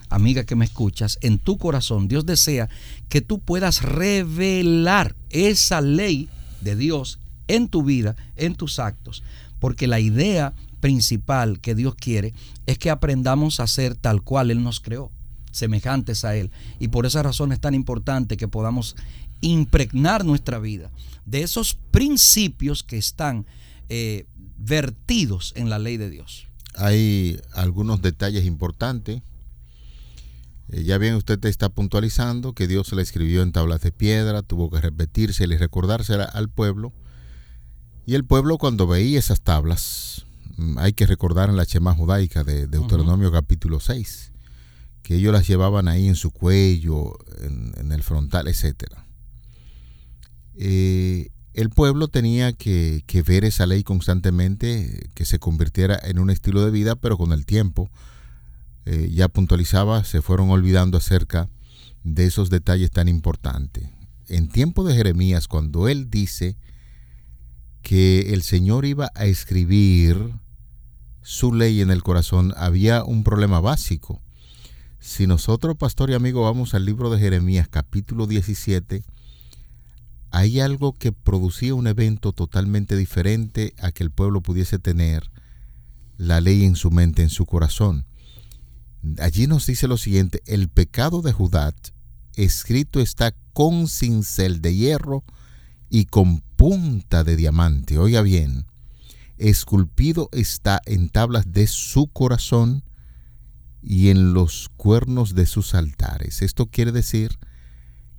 amiga 0.09 0.45
que 0.45 0.55
me 0.55 0.65
escuchas, 0.65 1.19
en 1.21 1.39
tu 1.39 1.59
corazón. 1.59 2.07
Dios 2.07 2.27
desea 2.27 2.69
que 3.09 3.21
tú 3.23 3.41
puedas 3.41 3.83
revelar 3.83 5.17
esa 5.31 5.81
ley 5.81 6.29
de 6.61 6.77
Dios 6.77 7.19
en 7.49 7.67
tu 7.67 7.83
vida, 7.83 8.15
en 8.37 8.55
tus 8.55 8.79
actos. 8.79 9.25
Porque 9.59 9.87
la 9.87 10.01
idea 10.01 10.55
principal 10.83 11.61
que 11.61 11.77
Dios 11.77 11.95
quiere 11.95 12.35
es 12.67 12.77
que 12.77 12.91
aprendamos 12.91 13.61
a 13.61 13.69
ser 13.69 13.95
tal 13.95 14.21
cual 14.23 14.51
Él 14.51 14.65
nos 14.65 14.81
creó, 14.81 15.13
semejantes 15.53 16.25
a 16.25 16.35
Él. 16.37 16.51
Y 16.81 16.89
por 16.89 17.07
esa 17.07 17.23
razón 17.23 17.53
es 17.53 17.61
tan 17.61 17.73
importante 17.73 18.37
que 18.37 18.49
podamos 18.49 18.97
impregnar 19.41 20.25
nuestra 20.25 20.59
vida 20.59 20.91
de 21.25 21.43
esos 21.43 21.75
principios 21.93 22.83
que 22.83 22.99
están 22.99 23.47
eh, 23.89 24.27
vertidos 24.59 25.53
en 25.57 25.71
la 25.71 25.79
ley 25.79 25.99
de 25.99 26.11
Dios. 26.11 26.49
Hay 26.75 27.41
algunos 27.55 28.03
detalles 28.03 28.45
importantes. 28.45 29.23
Eh, 30.69 30.83
ya 30.83 30.99
bien 30.99 31.15
usted 31.15 31.39
te 31.39 31.49
está 31.49 31.69
puntualizando 31.69 32.55
que 32.55 32.67
Dios 32.67 32.89
se 32.89 32.97
le 32.97 33.03
escribió 33.03 33.43
en 33.43 33.53
tablas 33.53 33.83
de 33.83 33.93
piedra, 33.93 34.43
tuvo 34.43 34.69
que 34.69 34.81
repetirse 34.81 35.45
y 35.45 35.57
recordarse 35.57 36.15
al 36.15 36.49
pueblo. 36.49 36.93
Y 38.05 38.17
el 38.17 38.25
pueblo 38.25 38.59
cuando 38.59 38.89
veía 38.89 39.21
esas 39.21 39.43
tablas, 39.43 40.27
hay 40.77 40.93
que 40.93 41.07
recordar 41.07 41.49
en 41.49 41.57
la 41.57 41.67
chema 41.67 41.95
judaica 41.95 42.45
de 42.45 42.67
Deuteronomio 42.67 43.33
capítulo 43.33 43.81
6, 43.81 44.33
que 45.03 45.17
ellos 45.17 45.33
las 45.33 45.47
llevaban 45.47 45.89
ahí 45.89 46.09
en 46.09 46.17
su 46.17 46.31
cuello, 46.31 47.17
en, 47.41 47.93
el 47.93 48.03
frontal, 48.03 48.49
etc. 48.49 48.85
Eh, 50.55 51.31
el 51.55 51.71
pueblo 51.71 52.09
tenía 52.09 52.53
que, 52.53 53.03
ver 53.27 53.45
esa 53.45 53.67
ley 53.67 53.83
constantemente, 53.83 55.11
que 55.15 55.25
se 55.25 55.39
convirtiera 55.39 55.99
en 56.03 56.19
un 56.19 56.31
estilo 56.31 56.65
de 56.65 56.71
vida, 56.71 56.97
pero 56.97 57.19
con 57.19 57.33
el 57.33 57.45
tiempo, 57.45 57.91
eh, 58.87 59.11
ya 59.13 59.29
puntualizaba, 59.29 60.05
se 60.05 60.23
fueron 60.23 60.51
olvidando 60.51 60.99
acerca 60.99 61.49
de 62.05 62.27
esos 62.27 62.51
detalles 62.51 62.91
tan 62.91 63.09
importantes. 63.09 63.89
En 64.29 64.49
tiempo 64.49 64.85
de 64.85 64.95
Jeremías, 64.95 65.47
cuando 65.47 65.89
él 65.89 66.11
dice 66.11 66.57
que 67.83 68.33
el 68.33 68.43
Señor 68.43 68.87
iba 68.87 69.11
a 69.15 69.27
escribir 69.27 70.33
su 71.23 71.55
ley 71.55 71.81
en 71.81 71.91
el 71.91 72.03
corazón, 72.03 72.53
había 72.57 73.05
un 73.05 73.25
problema 73.25 73.61
básico. 73.61 74.21
Si 75.01 75.27
nosotros, 75.27 75.77
pastor 75.77 76.11
y 76.11 76.15
amigo, 76.15 76.43
vamos 76.43 76.75
al 76.75 76.85
libro 76.85 77.11
de 77.11 77.19
Jeremías 77.19 77.69
capítulo 77.69 78.27
17, 78.27 79.05
hay 80.31 80.61
algo 80.61 80.97
que 80.97 81.13
producía 81.13 81.75
un 81.75 81.87
evento 81.87 82.33
totalmente 82.33 82.97
diferente 82.97 83.75
a 83.81 83.93
que 83.93 84.03
el 84.03 84.11
pueblo 84.11 84.41
pudiese 84.41 84.79
tener 84.79 85.31
la 86.17 86.41
ley 86.41 86.65
en 86.65 86.77
su 86.77 86.91
mente, 86.91 87.23
en 87.23 87.31
su 87.31 87.47
corazón. 87.47 88.07
Allí 89.19 89.47
nos 89.47 89.67
dice 89.67 89.89
lo 89.89 89.97
siguiente, 89.97 90.43
el 90.47 90.69
pecado 90.69 91.23
de 91.23 91.33
Judá 91.33 91.75
escrito 92.37 93.01
está 93.01 93.35
con 93.53 93.89
cincel 93.89 94.63
de 94.63 94.75
hierro 94.75 95.25
y 95.91 96.07
con 96.07 96.41
punta 96.41 97.25
de 97.25 97.37
diamante. 97.37 97.99
Oiga 97.99 98.23
bien, 98.23 98.67
esculpido 99.39 100.29
está 100.33 100.81
en 100.87 101.09
tablas 101.09 101.53
de 101.53 101.67
su 101.67 102.07
corazón 102.09 102.85
y 103.83 104.11
en 104.11 104.33
los 104.33 104.71
cuernos 104.77 105.35
de 105.35 105.47
sus 105.47 105.75
altares. 105.75 106.43
Esto 106.43 106.67
quiere 106.67 106.93
decir 106.93 107.39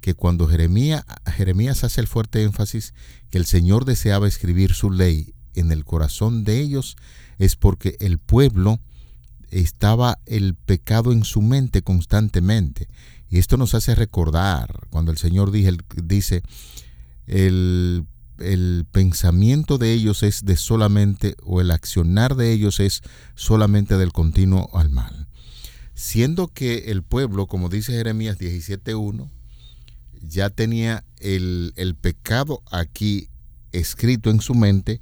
que 0.02 0.14
cuando 0.14 0.48
Jeremías, 0.48 1.06
Jeremías 1.26 1.84
hace 1.84 2.02
el 2.02 2.08
fuerte 2.08 2.44
énfasis 2.44 2.94
que 3.30 3.38
el 3.38 3.46
Señor 3.46 3.86
deseaba 3.86 4.28
escribir 4.28 4.74
su 4.74 4.92
ley 4.92 5.34
en 5.56 5.72
el 5.72 5.86
corazón 5.86 6.44
de 6.44 6.60
ellos, 6.60 6.98
es 7.38 7.56
porque 7.56 7.96
el 8.00 8.20
pueblo 8.20 8.80
estaba 9.50 10.20
el 10.26 10.56
pecado 10.56 11.12
en 11.14 11.24
su 11.24 11.42
mente 11.42 11.84
constantemente. 11.84 12.88
Y 13.30 13.38
esto 13.38 13.56
nos 13.58 13.74
hace 13.74 13.96
recordar 13.96 14.88
cuando 14.90 15.12
el 15.12 15.18
Señor 15.18 15.52
dice, 15.52 16.44
el 17.26 18.06
el 18.40 18.86
pensamiento 18.92 19.78
de 19.78 19.94
ellos 19.94 20.24
es 20.24 20.46
de 20.46 20.58
solamente, 20.58 21.36
o 21.44 21.62
el 21.62 21.72
accionar 21.72 22.36
de 22.36 22.52
ellos 22.52 22.80
es 22.80 23.02
solamente 23.36 23.98
del 23.98 24.12
continuo 24.12 24.70
al 24.74 24.90
mal. 24.90 25.28
Siendo 25.94 26.48
que 26.48 26.92
el 26.92 27.04
pueblo, 27.04 27.48
como 27.48 27.70
dice 27.70 27.94
Jeremías 27.94 28.40
17.1, 28.40 29.30
ya 30.22 30.50
tenía 30.50 31.04
el, 31.20 31.74
el 31.76 31.96
pecado 31.96 32.64
aquí 32.72 33.30
escrito 33.72 34.30
en 34.30 34.42
su 34.42 34.56
mente, 34.56 35.02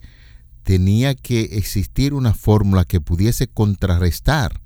tenía 0.63 1.15
que 1.15 1.41
existir 1.53 2.13
una 2.13 2.33
fórmula 2.33 2.85
que 2.85 3.01
pudiese 3.01 3.47
contrarrestar 3.47 4.61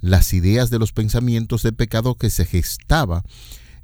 las 0.00 0.34
ideas 0.34 0.70
de 0.70 0.78
los 0.78 0.92
pensamientos 0.92 1.62
de 1.62 1.72
pecado 1.72 2.16
que 2.16 2.30
se 2.30 2.44
gestaba 2.44 3.24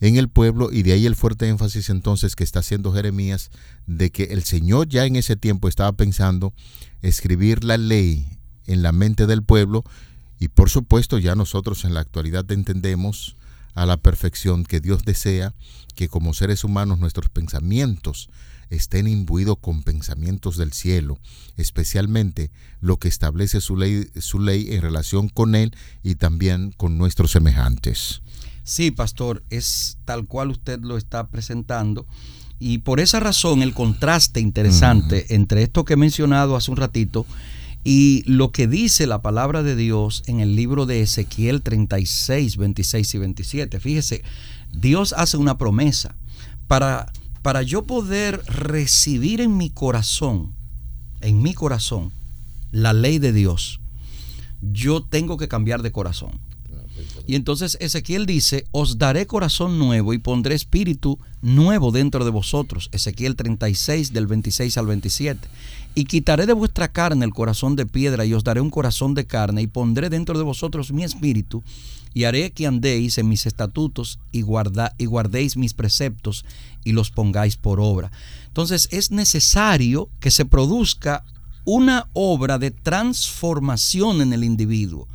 en 0.01 0.17
el 0.17 0.29
pueblo 0.29 0.71
y 0.73 0.83
de 0.83 0.93
ahí 0.93 1.07
el 1.07 1.17
fuerte 1.17 1.49
énfasis 1.49 1.91
entonces 1.91 2.37
que 2.37 2.45
está 2.45 2.61
haciendo 2.61 2.93
Jeremías 2.93 3.51
de 3.87 4.11
que 4.11 4.25
el 4.25 4.45
Señor 4.45 4.89
ya 4.89 5.05
en 5.07 5.17
ese 5.17 5.37
tiempo 5.37 5.69
estaba 5.69 5.93
pensando 5.93 6.53
escribir 7.03 7.65
la 7.65 7.77
ley 7.77 8.27
en 8.67 8.83
la 8.83 8.93
mente 8.93 9.27
del 9.27 9.43
pueblo 9.43 9.85
y 10.39 10.49
por 10.49 10.71
supuesto 10.71 11.19
ya 11.19 11.35
nosotros 11.35 11.85
en 11.85 11.95
la 11.95 12.01
actualidad 12.01 12.51
entendemos 12.53 13.37
a 13.75 13.87
la 13.87 13.97
perfección 13.97 14.65
que 14.65 14.81
Dios 14.81 15.05
desea 15.05 15.55
que 15.95 16.09
como 16.09 16.35
seres 16.35 16.65
humanos 16.65 16.99
nuestros 16.99 17.29
pensamientos 17.29 18.29
estén 18.71 19.07
imbuidos 19.09 19.59
con 19.61 19.83
pensamientos 19.83 20.57
del 20.57 20.73
cielo, 20.73 21.19
especialmente 21.57 22.51
lo 22.81 22.99
que 22.99 23.09
establece 23.09 23.61
su 23.61 23.77
ley, 23.77 24.09
su 24.21 24.41
ley 24.41 24.75
en 24.75 24.83
relación 24.83 25.29
con 25.29 25.55
Él 25.55 25.75
y 26.03 26.17
también 26.17 26.73
con 26.73 26.99
nuestros 26.99 27.31
semejantes. 27.31 28.21
Sí, 28.69 28.91
pastor, 28.91 29.43
es 29.49 29.97
tal 30.05 30.27
cual 30.27 30.51
usted 30.51 30.79
lo 30.83 30.99
está 30.99 31.29
presentando. 31.29 32.07
Y 32.59 32.79
por 32.79 33.01
esa 33.01 33.19
razón 33.19 33.63
el 33.63 33.73
contraste 33.73 34.41
interesante 34.41 35.35
entre 35.35 35.63
esto 35.63 35.87
que 35.87 35.95
he 35.95 35.97
mencionado 35.97 36.55
hace 36.55 36.71
un 36.71 36.77
ratito 36.77 37.25
y 37.83 38.25
lo 38.27 38.53
que 38.53 38.69
dice 38.69 39.07
la 39.07 39.23
palabra 39.23 39.63
de 39.63 39.75
Dios 39.75 40.23
en 40.27 40.41
el 40.41 40.55
libro 40.55 40.85
de 40.85 41.01
Ezequiel 41.01 41.63
36, 41.63 42.59
26 42.59 43.15
y 43.15 43.19
27. 43.19 43.81
Fíjese, 43.81 44.23
Dios 44.71 45.15
hace 45.17 45.39
una 45.39 45.57
promesa 45.57 46.15
para, 46.67 47.11
para 47.41 47.63
yo 47.63 47.85
poder 47.85 48.43
recibir 48.45 49.41
en 49.41 49.57
mi 49.57 49.71
corazón, 49.71 50.53
en 51.23 51.41
mi 51.41 51.55
corazón, 51.55 52.13
la 52.71 52.93
ley 52.93 53.19
de 53.19 53.33
Dios. 53.33 53.81
Yo 54.61 55.03
tengo 55.03 55.39
que 55.39 55.49
cambiar 55.49 55.81
de 55.81 55.91
corazón. 55.91 56.48
Y 57.29 57.35
entonces 57.35 57.77
Ezequiel 57.79 58.25
dice, 58.25 58.65
os 58.71 58.97
daré 58.97 59.27
corazón 59.27 59.79
nuevo 59.79 60.15
y 60.15 60.19
pondré 60.19 60.55
espíritu 60.55 61.19
nuevo 61.43 61.93
dentro 61.93 62.25
de 62.25 62.31
vosotros. 62.31 62.89
Ezequiel 62.91 63.37
36 63.37 64.15
del 64.15 64.27
26 64.27 64.79
al 64.79 64.87
27. 64.87 65.47
Y 65.95 66.07
quitaré 66.07 66.47
de 66.47 66.55
vuestra 66.55 66.89
carne 66.89 67.27
el 67.27 67.35
corazón 67.35 67.77
de 67.77 67.85
piedra 67.85 68.25
y 68.25 68.33
os 68.33 68.45
daré 68.45 68.63
un 68.63 68.71
corazón 68.71 69.13
de 69.13 69.27
carne 69.27 69.61
y 69.61 69.67
pondré 69.67 70.09
dentro 70.09 70.39
de 70.39 70.45
vosotros 70.45 70.91
mi 70.91 71.05
espíritu 71.05 71.63
y 72.15 72.25
haré 72.25 72.51
que 72.51 72.67
andéis 72.67 73.19
en 73.19 73.29
mis 73.29 73.45
estatutos 73.45 74.19
y, 74.33 74.39
y 74.39 75.05
guardéis 75.05 75.59
mis 75.59 75.75
preceptos 75.75 76.47
y 76.83 76.93
los 76.93 77.11
pongáis 77.11 77.59
por 77.59 77.79
obra. 77.79 78.11
Entonces 78.47 78.89
es 78.91 79.11
necesario 79.11 80.09
que 80.21 80.31
se 80.31 80.47
produzca 80.47 81.25
una 81.67 82.09
obra 82.15 82.59
de 82.59 82.71
transformación 82.71 84.23
en 84.23 84.33
el 84.33 84.45
individuo 84.45 85.09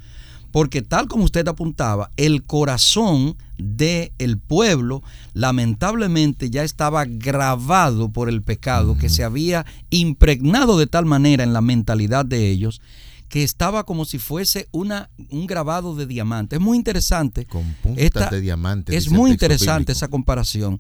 porque 0.54 0.84
tal 0.84 1.08
como 1.08 1.24
usted 1.24 1.48
apuntaba, 1.48 2.12
el 2.16 2.44
corazón 2.44 3.36
del 3.58 4.12
el 4.20 4.38
pueblo 4.38 5.02
lamentablemente 5.34 6.52
ya 6.52 6.64
estaba 6.64 7.06
grabado 7.06 8.10
por 8.10 8.30
el 8.30 8.44
pecado 8.44 8.96
que 8.96 9.10
se 9.10 9.24
había 9.24 9.66
impregnado 9.90 10.78
de 10.78 10.86
tal 10.86 11.06
manera 11.06 11.44
en 11.44 11.54
la 11.54 11.62
mentalidad 11.62 12.24
de 12.24 12.52
ellos 12.52 12.82
que 13.30 13.44
estaba 13.44 13.84
como 13.84 14.06
si 14.06 14.20
fuese 14.20 14.68
una, 14.72 15.10
un 15.32 15.48
grabado 15.48 15.96
de 15.96 16.06
diamante. 16.06 16.58
Es 16.58 16.62
muy 16.62 16.78
interesante. 16.78 17.46
Con 17.46 17.74
puntas 17.82 18.30
de 18.30 18.40
diamante. 18.40 18.96
Es 18.96 19.10
muy 19.10 19.32
interesante 19.32 19.92
esa 19.92 20.08
comparación. 20.08 20.80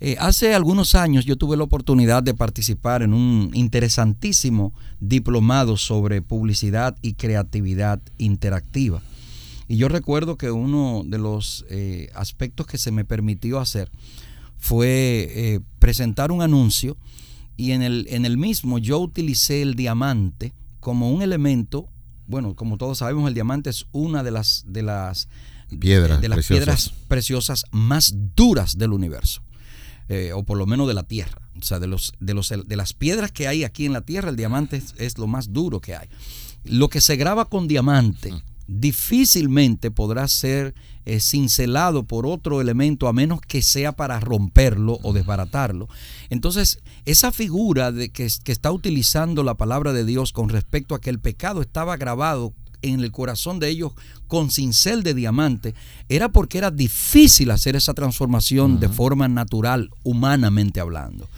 Eh, 0.00 0.16
hace 0.20 0.54
algunos 0.54 0.94
años 0.94 1.24
yo 1.24 1.36
tuve 1.36 1.56
la 1.56 1.64
oportunidad 1.64 2.22
de 2.22 2.34
participar 2.34 3.02
en 3.02 3.12
un 3.12 3.50
interesantísimo 3.54 4.72
diplomado 5.00 5.76
sobre 5.76 6.22
publicidad 6.22 6.96
y 7.02 7.14
creatividad 7.14 8.00
interactiva. 8.16 9.02
Y 9.66 9.76
yo 9.76 9.88
recuerdo 9.88 10.36
que 10.36 10.50
uno 10.50 11.02
de 11.04 11.18
los 11.18 11.66
eh, 11.68 12.10
aspectos 12.14 12.66
que 12.66 12.78
se 12.78 12.92
me 12.92 13.04
permitió 13.04 13.58
hacer 13.58 13.90
fue 14.56 15.28
eh, 15.30 15.60
presentar 15.78 16.30
un 16.32 16.42
anuncio 16.42 16.96
y 17.56 17.72
en 17.72 17.82
el, 17.82 18.06
en 18.08 18.24
el 18.24 18.38
mismo 18.38 18.78
yo 18.78 19.00
utilicé 19.00 19.62
el 19.62 19.74
diamante 19.74 20.52
como 20.78 21.10
un 21.10 21.22
elemento, 21.22 21.88
bueno, 22.28 22.54
como 22.54 22.78
todos 22.78 22.98
sabemos, 22.98 23.26
el 23.28 23.34
diamante 23.34 23.68
es 23.68 23.86
una 23.90 24.22
de 24.22 24.30
las, 24.30 24.64
de 24.66 24.82
las, 24.82 25.28
de 25.70 25.98
las 26.06 26.20
preciosas. 26.20 26.46
piedras 26.46 26.92
preciosas 27.08 27.64
más 27.72 28.14
duras 28.36 28.78
del 28.78 28.92
universo. 28.92 29.42
Eh, 30.08 30.32
o 30.32 30.42
por 30.42 30.56
lo 30.56 30.66
menos 30.66 30.88
de 30.88 30.94
la 30.94 31.02
tierra. 31.02 31.42
O 31.60 31.62
sea, 31.62 31.78
de, 31.80 31.86
los, 31.86 32.14
de, 32.18 32.32
los, 32.32 32.48
de 32.48 32.76
las 32.76 32.94
piedras 32.94 33.30
que 33.30 33.46
hay 33.46 33.64
aquí 33.64 33.84
en 33.84 33.92
la 33.92 34.00
tierra, 34.00 34.30
el 34.30 34.36
diamante 34.36 34.82
es, 34.96 35.18
lo 35.18 35.26
más 35.26 35.52
duro 35.52 35.80
que 35.80 35.94
hay. 35.94 36.08
Lo 36.64 36.88
que 36.88 37.00
se 37.00 37.16
graba 37.16 37.44
con 37.46 37.68
diamante 37.68 38.32
difícilmente 38.66 39.90
podrá 39.90 40.28
ser 40.28 40.74
eh, 41.04 41.20
cincelado 41.20 42.04
por 42.04 42.26
otro 42.26 42.60
elemento 42.60 43.08
a 43.08 43.12
menos 43.12 43.40
que 43.40 43.62
sea 43.62 43.92
para 43.92 44.20
romperlo 44.20 44.98
o 45.02 45.12
desbaratarlo. 45.12 45.88
Entonces, 46.30 46.80
esa 47.04 47.32
figura 47.32 47.92
de 47.92 48.10
que, 48.10 48.28
que 48.44 48.52
está 48.52 48.72
utilizando 48.72 49.42
la 49.42 49.54
palabra 49.54 49.92
de 49.92 50.04
Dios 50.04 50.32
con 50.32 50.48
respecto 50.48 50.94
a 50.94 51.00
que 51.00 51.10
el 51.10 51.18
pecado 51.18 51.60
estaba 51.60 51.96
grabado 51.96 52.54
en 52.82 53.00
el 53.00 53.12
corazón 53.12 53.58
de 53.58 53.68
ellos 53.68 53.92
con 54.26 54.50
cincel 54.50 55.02
de 55.02 55.14
diamante, 55.14 55.74
era 56.08 56.28
porque 56.28 56.58
era 56.58 56.70
difícil 56.70 57.50
hacer 57.50 57.76
esa 57.76 57.94
transformación 57.94 58.78
de 58.78 58.88
forma 58.88 59.28
natural, 59.28 59.90
humanamente 60.02 60.80
hablando. 60.80 61.28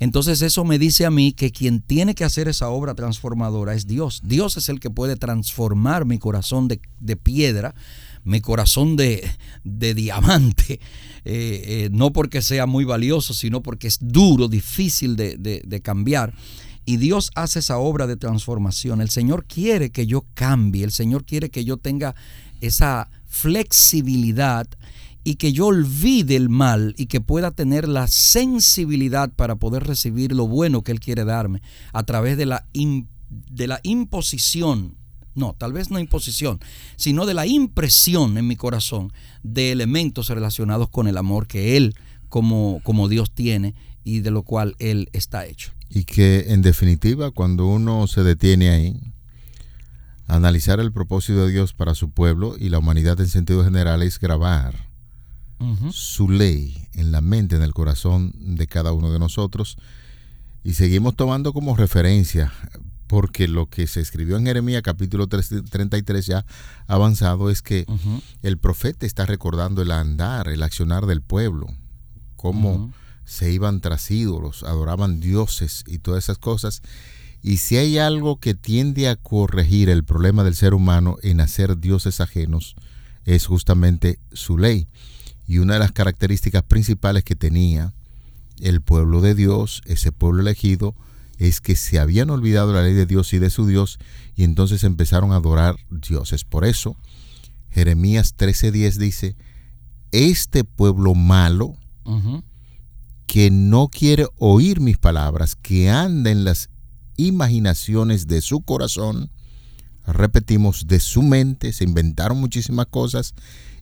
Entonces 0.00 0.42
eso 0.42 0.64
me 0.64 0.78
dice 0.78 1.06
a 1.06 1.10
mí 1.10 1.32
que 1.32 1.50
quien 1.50 1.80
tiene 1.80 2.14
que 2.14 2.24
hacer 2.24 2.48
esa 2.48 2.68
obra 2.68 2.94
transformadora 2.94 3.74
es 3.74 3.86
Dios. 3.86 4.22
Dios 4.24 4.56
es 4.56 4.68
el 4.68 4.80
que 4.80 4.90
puede 4.90 5.16
transformar 5.16 6.04
mi 6.04 6.18
corazón 6.18 6.68
de, 6.68 7.16
piedra, 7.16 7.74
mi 8.24 8.40
corazón 8.40 8.96
de, 8.96 9.30
diamante, 9.64 10.74
eh, 11.24 11.64
eh, 11.66 11.88
no 11.92 12.12
porque 12.12 12.42
sea 12.42 12.66
muy 12.66 12.84
valioso, 12.84 13.34
sino 13.34 13.62
porque 13.62 13.86
es 13.86 13.98
duro, 14.00 14.48
difícil 14.48 15.16
de, 15.16 15.36
de 15.38 15.80
cambiar 15.80 16.34
y 16.86 16.98
Dios 16.98 17.30
hace 17.34 17.60
esa 17.60 17.78
obra 17.78 18.06
de 18.06 18.16
transformación. 18.16 19.00
El 19.00 19.10
Señor 19.10 19.44
quiere 19.46 19.90
que 19.90 20.06
yo 20.06 20.24
cambie, 20.34 20.84
el 20.84 20.92
Señor 20.92 21.24
quiere 21.24 21.50
que 21.50 21.64
yo 21.64 21.76
tenga 21.76 22.14
esa 22.60 23.10
flexibilidad 23.26 24.66
y 25.24 25.36
que 25.36 25.52
yo 25.52 25.66
olvide 25.66 26.36
el 26.36 26.50
mal 26.50 26.94
y 26.98 27.06
que 27.06 27.20
pueda 27.20 27.50
tener 27.50 27.88
la 27.88 28.06
sensibilidad 28.06 29.30
para 29.30 29.56
poder 29.56 29.84
recibir 29.84 30.32
lo 30.32 30.46
bueno 30.46 30.82
que 30.82 30.92
Él 30.92 31.00
quiere 31.00 31.24
darme 31.24 31.62
a 31.92 32.02
través 32.02 32.36
de 32.36 32.46
la, 32.46 32.66
de 33.30 33.66
la 33.66 33.80
imposición, 33.82 34.96
no, 35.34 35.54
tal 35.54 35.72
vez 35.72 35.90
no 35.90 35.98
imposición, 35.98 36.60
sino 36.96 37.24
de 37.24 37.34
la 37.34 37.46
impresión 37.46 38.36
en 38.36 38.46
mi 38.46 38.56
corazón 38.56 39.12
de 39.42 39.72
elementos 39.72 40.28
relacionados 40.28 40.90
con 40.90 41.08
el 41.08 41.16
amor 41.16 41.46
que 41.46 41.78
Él 41.78 41.94
como, 42.28 42.80
como 42.84 43.08
Dios 43.08 43.30
tiene 43.32 43.74
y 44.04 44.20
de 44.20 44.30
lo 44.30 44.42
cual 44.42 44.76
Él 44.78 45.08
está 45.12 45.46
hecho. 45.46 45.73
Y 45.88 46.04
que 46.04 46.52
en 46.52 46.62
definitiva, 46.62 47.30
cuando 47.30 47.66
uno 47.66 48.06
se 48.06 48.22
detiene 48.22 48.70
ahí, 48.70 49.00
analizar 50.26 50.80
el 50.80 50.92
propósito 50.92 51.46
de 51.46 51.52
Dios 51.52 51.72
para 51.72 51.94
su 51.94 52.10
pueblo 52.10 52.56
y 52.58 52.68
la 52.68 52.78
humanidad 52.78 53.20
en 53.20 53.28
sentido 53.28 53.64
general 53.64 54.02
es 54.02 54.18
grabar 54.18 54.92
su 55.92 56.28
ley 56.28 56.88
en 56.92 57.10
la 57.10 57.22
mente, 57.22 57.56
en 57.56 57.62
el 57.62 57.72
corazón 57.72 58.32
de 58.36 58.66
cada 58.66 58.92
uno 58.92 59.10
de 59.12 59.18
nosotros. 59.18 59.78
Y 60.62 60.74
seguimos 60.74 61.16
tomando 61.16 61.52
como 61.52 61.76
referencia, 61.76 62.52
porque 63.06 63.48
lo 63.48 63.66
que 63.66 63.86
se 63.86 64.00
escribió 64.00 64.36
en 64.36 64.44
Jeremías 64.44 64.82
capítulo 64.82 65.26
33 65.26 66.26
ya 66.26 66.44
avanzado 66.86 67.50
es 67.50 67.62
que 67.62 67.86
el 68.42 68.58
profeta 68.58 69.06
está 69.06 69.24
recordando 69.24 69.80
el 69.80 69.90
andar, 69.90 70.48
el 70.48 70.62
accionar 70.62 71.06
del 71.06 71.22
pueblo, 71.22 71.66
cómo 72.36 72.92
se 73.24 73.52
iban 73.52 73.80
tras 73.80 74.10
ídolos, 74.10 74.62
adoraban 74.62 75.20
dioses 75.20 75.84
y 75.86 75.98
todas 75.98 76.24
esas 76.24 76.38
cosas. 76.38 76.82
Y 77.42 77.58
si 77.58 77.76
hay 77.76 77.98
algo 77.98 78.38
que 78.40 78.54
tiende 78.54 79.08
a 79.08 79.16
corregir 79.16 79.90
el 79.90 80.04
problema 80.04 80.44
del 80.44 80.54
ser 80.54 80.74
humano 80.74 81.16
en 81.22 81.40
hacer 81.40 81.78
dioses 81.78 82.20
ajenos, 82.20 82.74
es 83.24 83.46
justamente 83.46 84.18
su 84.32 84.58
ley. 84.58 84.88
Y 85.46 85.58
una 85.58 85.74
de 85.74 85.80
las 85.80 85.92
características 85.92 86.62
principales 86.62 87.24
que 87.24 87.36
tenía 87.36 87.92
el 88.60 88.80
pueblo 88.80 89.20
de 89.20 89.34
Dios, 89.34 89.82
ese 89.84 90.12
pueblo 90.12 90.40
elegido, 90.40 90.94
es 91.38 91.60
que 91.60 91.76
se 91.76 91.98
habían 91.98 92.30
olvidado 92.30 92.72
la 92.72 92.82
ley 92.82 92.94
de 92.94 93.06
Dios 93.06 93.32
y 93.34 93.38
de 93.38 93.50
su 93.50 93.66
Dios 93.66 93.98
y 94.36 94.44
entonces 94.44 94.84
empezaron 94.84 95.32
a 95.32 95.36
adorar 95.36 95.76
dioses. 95.90 96.44
Por 96.44 96.64
eso, 96.64 96.96
Jeremías 97.70 98.36
13:10 98.36 98.96
dice, 98.98 99.36
este 100.12 100.64
pueblo 100.64 101.14
malo, 101.14 101.76
que 103.26 103.50
no 103.50 103.88
quiere 103.88 104.26
oír 104.38 104.80
mis 104.80 104.98
palabras, 104.98 105.56
que 105.56 105.90
anda 105.90 106.30
en 106.30 106.44
las 106.44 106.70
imaginaciones 107.16 108.26
de 108.26 108.40
su 108.40 108.60
corazón, 108.60 109.30
repetimos, 110.06 110.86
de 110.86 111.00
su 111.00 111.22
mente, 111.22 111.72
se 111.72 111.84
inventaron 111.84 112.38
muchísimas 112.38 112.86
cosas 112.86 113.34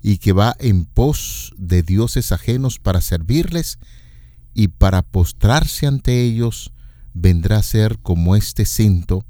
y 0.02 0.18
que 0.18 0.32
va 0.32 0.56
en 0.58 0.84
pos 0.84 1.52
de 1.56 1.82
dioses 1.82 2.32
ajenos 2.32 2.78
para 2.78 3.00
servirles 3.00 3.78
y 4.54 4.68
para 4.68 5.02
postrarse 5.02 5.86
ante 5.86 6.22
ellos, 6.22 6.72
vendrá 7.14 7.58
a 7.58 7.62
ser 7.62 7.98
como 7.98 8.36
este 8.36 8.64
cinto 8.64 9.24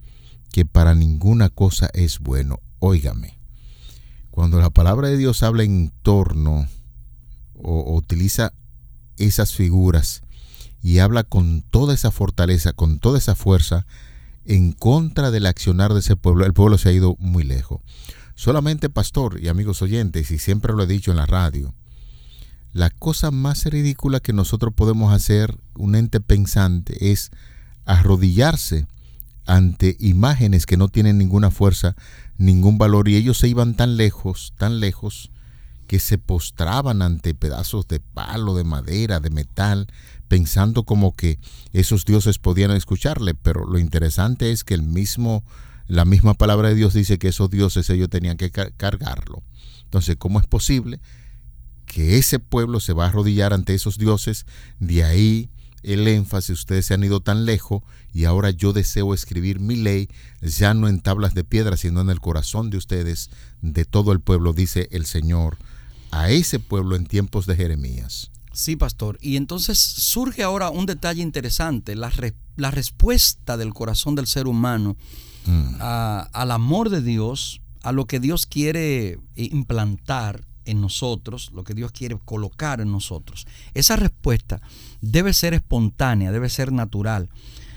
que 0.52 0.64
para 0.64 0.94
ninguna 0.94 1.48
cosa 1.48 1.88
es 1.94 2.18
bueno. 2.18 2.60
Óigame, 2.78 3.38
cuando 4.30 4.60
la 4.60 4.70
palabra 4.70 5.08
de 5.08 5.16
Dios 5.16 5.42
habla 5.42 5.62
en 5.62 5.92
torno 6.02 6.66
o, 7.54 7.96
utiliza 7.96 8.52
esas 9.16 9.54
figuras 9.54 10.22
y 10.82 10.98
habla 10.98 11.22
con 11.22 11.62
toda 11.62 11.94
esa 11.94 12.10
fortaleza, 12.10 12.72
con 12.72 12.98
toda 12.98 13.18
esa 13.18 13.34
fuerza 13.34 13.86
en 14.44 14.72
contra 14.72 15.30
del 15.30 15.46
accionar 15.46 15.94
de 15.94 16.00
ese 16.00 16.16
pueblo, 16.16 16.44
el 16.44 16.52
pueblo 16.52 16.78
se 16.78 16.88
ha 16.88 16.92
ido 16.92 17.16
muy 17.18 17.44
lejos. 17.44 17.80
Solamente, 18.34 18.90
pastor 18.90 19.38
y 19.40 19.48
amigos 19.48 19.82
oyentes, 19.82 20.30
y 20.30 20.38
siempre 20.38 20.72
lo 20.72 20.82
he 20.82 20.86
dicho 20.86 21.10
en 21.10 21.18
la 21.18 21.26
radio, 21.26 21.74
la 22.72 22.90
cosa 22.90 23.30
más 23.30 23.64
ridícula 23.66 24.20
que 24.20 24.32
nosotros 24.32 24.72
podemos 24.74 25.12
hacer, 25.12 25.58
un 25.74 25.94
ente 25.94 26.20
pensante, 26.20 27.12
es 27.12 27.30
arrodillarse 27.84 28.86
ante 29.44 29.96
imágenes 30.00 30.66
que 30.66 30.76
no 30.76 30.88
tienen 30.88 31.18
ninguna 31.18 31.50
fuerza, 31.50 31.94
ningún 32.38 32.78
valor, 32.78 33.08
y 33.08 33.16
ellos 33.16 33.38
se 33.38 33.48
iban 33.48 33.74
tan 33.74 33.96
lejos, 33.96 34.54
tan 34.56 34.80
lejos, 34.80 35.30
que 35.92 35.98
se 35.98 36.16
postraban 36.16 37.02
ante 37.02 37.34
pedazos 37.34 37.86
de 37.86 38.00
palo, 38.00 38.54
de 38.54 38.64
madera, 38.64 39.20
de 39.20 39.28
metal, 39.28 39.88
pensando 40.26 40.84
como 40.84 41.14
que 41.14 41.38
esos 41.74 42.06
dioses 42.06 42.38
podían 42.38 42.70
escucharle, 42.70 43.34
pero 43.34 43.66
lo 43.66 43.78
interesante 43.78 44.52
es 44.52 44.64
que 44.64 44.72
el 44.72 44.84
mismo 44.84 45.44
la 45.88 46.06
misma 46.06 46.32
palabra 46.32 46.70
de 46.70 46.76
Dios 46.76 46.94
dice 46.94 47.18
que 47.18 47.28
esos 47.28 47.50
dioses 47.50 47.90
ellos 47.90 48.08
tenían 48.08 48.38
que 48.38 48.50
cargarlo. 48.50 49.42
Entonces, 49.84 50.16
¿cómo 50.16 50.40
es 50.40 50.46
posible 50.46 50.98
que 51.84 52.16
ese 52.16 52.38
pueblo 52.38 52.80
se 52.80 52.94
va 52.94 53.04
a 53.04 53.08
arrodillar 53.08 53.52
ante 53.52 53.74
esos 53.74 53.98
dioses? 53.98 54.46
De 54.80 55.04
ahí 55.04 55.50
el 55.82 56.08
énfasis, 56.08 56.60
ustedes 56.60 56.86
se 56.86 56.94
han 56.94 57.04
ido 57.04 57.20
tan 57.20 57.44
lejos 57.44 57.82
y 58.14 58.24
ahora 58.24 58.48
yo 58.48 58.72
deseo 58.72 59.12
escribir 59.12 59.60
mi 59.60 59.76
ley 59.76 60.08
ya 60.40 60.72
no 60.72 60.88
en 60.88 61.02
tablas 61.02 61.34
de 61.34 61.44
piedra, 61.44 61.76
sino 61.76 62.00
en 62.00 62.08
el 62.08 62.20
corazón 62.20 62.70
de 62.70 62.78
ustedes, 62.78 63.28
de 63.60 63.84
todo 63.84 64.12
el 64.12 64.20
pueblo, 64.20 64.54
dice 64.54 64.88
el 64.92 65.04
Señor 65.04 65.58
a 66.12 66.30
ese 66.30 66.60
pueblo 66.60 66.94
en 66.94 67.06
tiempos 67.06 67.46
de 67.46 67.56
Jeremías. 67.56 68.30
Sí, 68.52 68.76
pastor. 68.76 69.18
Y 69.20 69.36
entonces 69.36 69.78
surge 69.78 70.42
ahora 70.42 70.70
un 70.70 70.86
detalle 70.86 71.22
interesante, 71.22 71.96
la, 71.96 72.12
la 72.56 72.70
respuesta 72.70 73.56
del 73.56 73.72
corazón 73.72 74.14
del 74.14 74.26
ser 74.26 74.46
humano 74.46 74.96
mm. 75.46 75.76
al 75.80 76.50
amor 76.50 76.90
de 76.90 77.02
Dios, 77.02 77.62
a 77.82 77.92
lo 77.92 78.04
que 78.06 78.20
Dios 78.20 78.46
quiere 78.46 79.18
implantar 79.34 80.44
en 80.66 80.80
nosotros, 80.80 81.50
lo 81.54 81.64
que 81.64 81.74
Dios 81.74 81.92
quiere 81.92 82.18
colocar 82.24 82.80
en 82.80 82.92
nosotros. 82.92 83.46
Esa 83.74 83.96
respuesta 83.96 84.60
debe 85.00 85.32
ser 85.32 85.54
espontánea, 85.54 86.30
debe 86.30 86.50
ser 86.50 86.72
natural. 86.72 87.30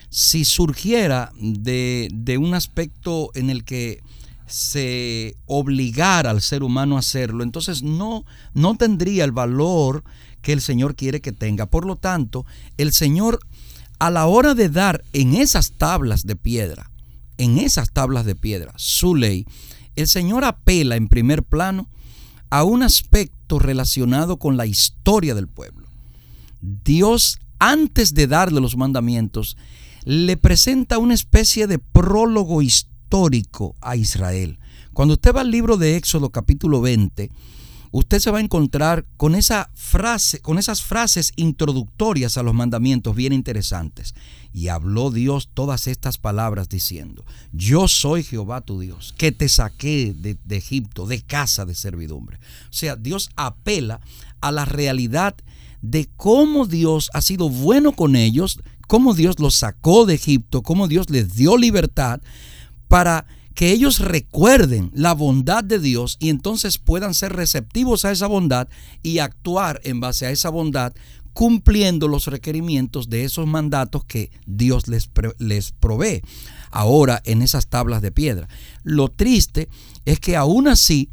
Si 0.09 0.43
surgiera 0.45 1.31
de, 1.39 2.09
de 2.13 2.37
un 2.37 2.53
aspecto 2.53 3.31
en 3.33 3.49
el 3.49 3.63
que 3.63 4.03
se 4.47 5.37
obligara 5.45 6.31
al 6.31 6.41
ser 6.41 6.63
humano 6.63 6.95
a 6.95 6.99
hacerlo, 6.99 7.43
entonces 7.43 7.83
no, 7.83 8.25
no 8.53 8.75
tendría 8.75 9.23
el 9.23 9.31
valor 9.31 10.03
que 10.41 10.53
el 10.53 10.61
Señor 10.61 10.95
quiere 10.95 11.21
que 11.21 11.31
tenga. 11.31 11.65
Por 11.65 11.85
lo 11.85 11.95
tanto, 11.95 12.45
el 12.77 12.93
Señor 12.93 13.39
a 13.97 14.11
la 14.11 14.25
hora 14.25 14.53
de 14.55 14.69
dar 14.69 15.03
en 15.13 15.35
esas 15.35 15.71
tablas 15.71 16.25
de 16.25 16.35
piedra 16.35 16.91
en 17.37 17.57
esas 17.57 17.91
tablas 17.91 18.25
de 18.25 18.35
piedra, 18.35 18.73
su 18.77 19.15
ley, 19.15 19.45
el 19.95 20.07
Señor 20.07 20.43
apela 20.43 20.95
en 20.95 21.07
primer 21.07 21.43
plano 21.43 21.87
a 22.49 22.63
un 22.63 22.83
aspecto 22.83 23.59
relacionado 23.59 24.37
con 24.37 24.57
la 24.57 24.65
historia 24.65 25.35
del 25.35 25.47
pueblo. 25.47 25.87
Dios, 26.61 27.39
antes 27.59 28.13
de 28.13 28.27
darle 28.27 28.61
los 28.61 28.77
mandamientos, 28.77 29.57
le 30.03 30.37
presenta 30.37 30.97
una 30.97 31.13
especie 31.13 31.67
de 31.67 31.79
prólogo 31.79 32.61
histórico 32.61 32.94
a 33.79 33.95
Israel. 33.95 34.59
Cuando 34.91 35.13
usted 35.13 35.33
va 35.33 35.39
al 35.39 35.49
libro 35.49 35.77
de 35.77 35.95
Éxodo 35.95 36.31
capítulo 36.31 36.81
20, 36.81 37.31
usted 37.91 38.19
se 38.19 38.29
va 38.29 38.39
a 38.39 38.41
encontrar 38.41 39.05
con 39.15 39.35
esa 39.35 39.69
frase, 39.73 40.41
con 40.41 40.57
esas 40.59 40.81
frases 40.81 41.31
introductorias 41.37 42.37
a 42.37 42.43
los 42.43 42.53
mandamientos 42.53 43.15
bien 43.15 43.31
interesantes. 43.31 44.15
Y 44.51 44.67
habló 44.67 45.11
Dios 45.11 45.49
todas 45.53 45.87
estas 45.87 46.17
palabras 46.17 46.67
diciendo, 46.67 47.23
yo 47.53 47.87
soy 47.87 48.21
Jehová 48.21 48.59
tu 48.59 48.81
Dios, 48.81 49.13
que 49.17 49.31
te 49.31 49.47
saqué 49.47 50.13
de, 50.13 50.37
de 50.43 50.57
Egipto, 50.57 51.07
de 51.07 51.21
casa 51.21 51.63
de 51.63 51.73
servidumbre. 51.73 52.37
O 52.69 52.73
sea, 52.73 52.97
Dios 52.97 53.29
apela 53.37 54.01
a 54.41 54.51
la 54.51 54.65
realidad 54.65 55.37
de 55.81 56.09
cómo 56.17 56.65
Dios 56.65 57.09
ha 57.13 57.21
sido 57.21 57.47
bueno 57.47 57.93
con 57.93 58.17
ellos, 58.17 58.59
cómo 58.87 59.13
Dios 59.13 59.39
los 59.39 59.55
sacó 59.55 60.05
de 60.05 60.15
Egipto, 60.15 60.63
cómo 60.63 60.89
Dios 60.89 61.09
les 61.09 61.33
dio 61.33 61.55
libertad 61.55 62.19
para 62.95 63.25
que 63.55 63.73
ellos 63.73 63.99
recuerden 63.99 64.89
la 64.93 65.13
bondad 65.13 65.65
de 65.65 65.79
Dios 65.79 66.15
y 66.21 66.29
entonces 66.29 66.77
puedan 66.77 67.13
ser 67.13 67.33
receptivos 67.33 68.05
a 68.05 68.11
esa 68.11 68.27
bondad 68.27 68.69
y 69.03 69.19
actuar 69.19 69.81
en 69.83 69.99
base 69.99 70.25
a 70.25 70.31
esa 70.31 70.49
bondad 70.49 70.93
cumpliendo 71.33 72.07
los 72.07 72.27
requerimientos 72.27 73.09
de 73.09 73.25
esos 73.25 73.47
mandatos 73.47 74.05
que 74.05 74.31
Dios 74.45 74.87
les, 74.87 75.09
les 75.39 75.73
provee 75.73 76.21
ahora 76.71 77.21
en 77.25 77.41
esas 77.41 77.67
tablas 77.67 78.01
de 78.01 78.13
piedra. 78.13 78.47
Lo 78.83 79.09
triste 79.09 79.67
es 80.05 80.21
que 80.21 80.37
aún 80.37 80.69
así 80.69 81.09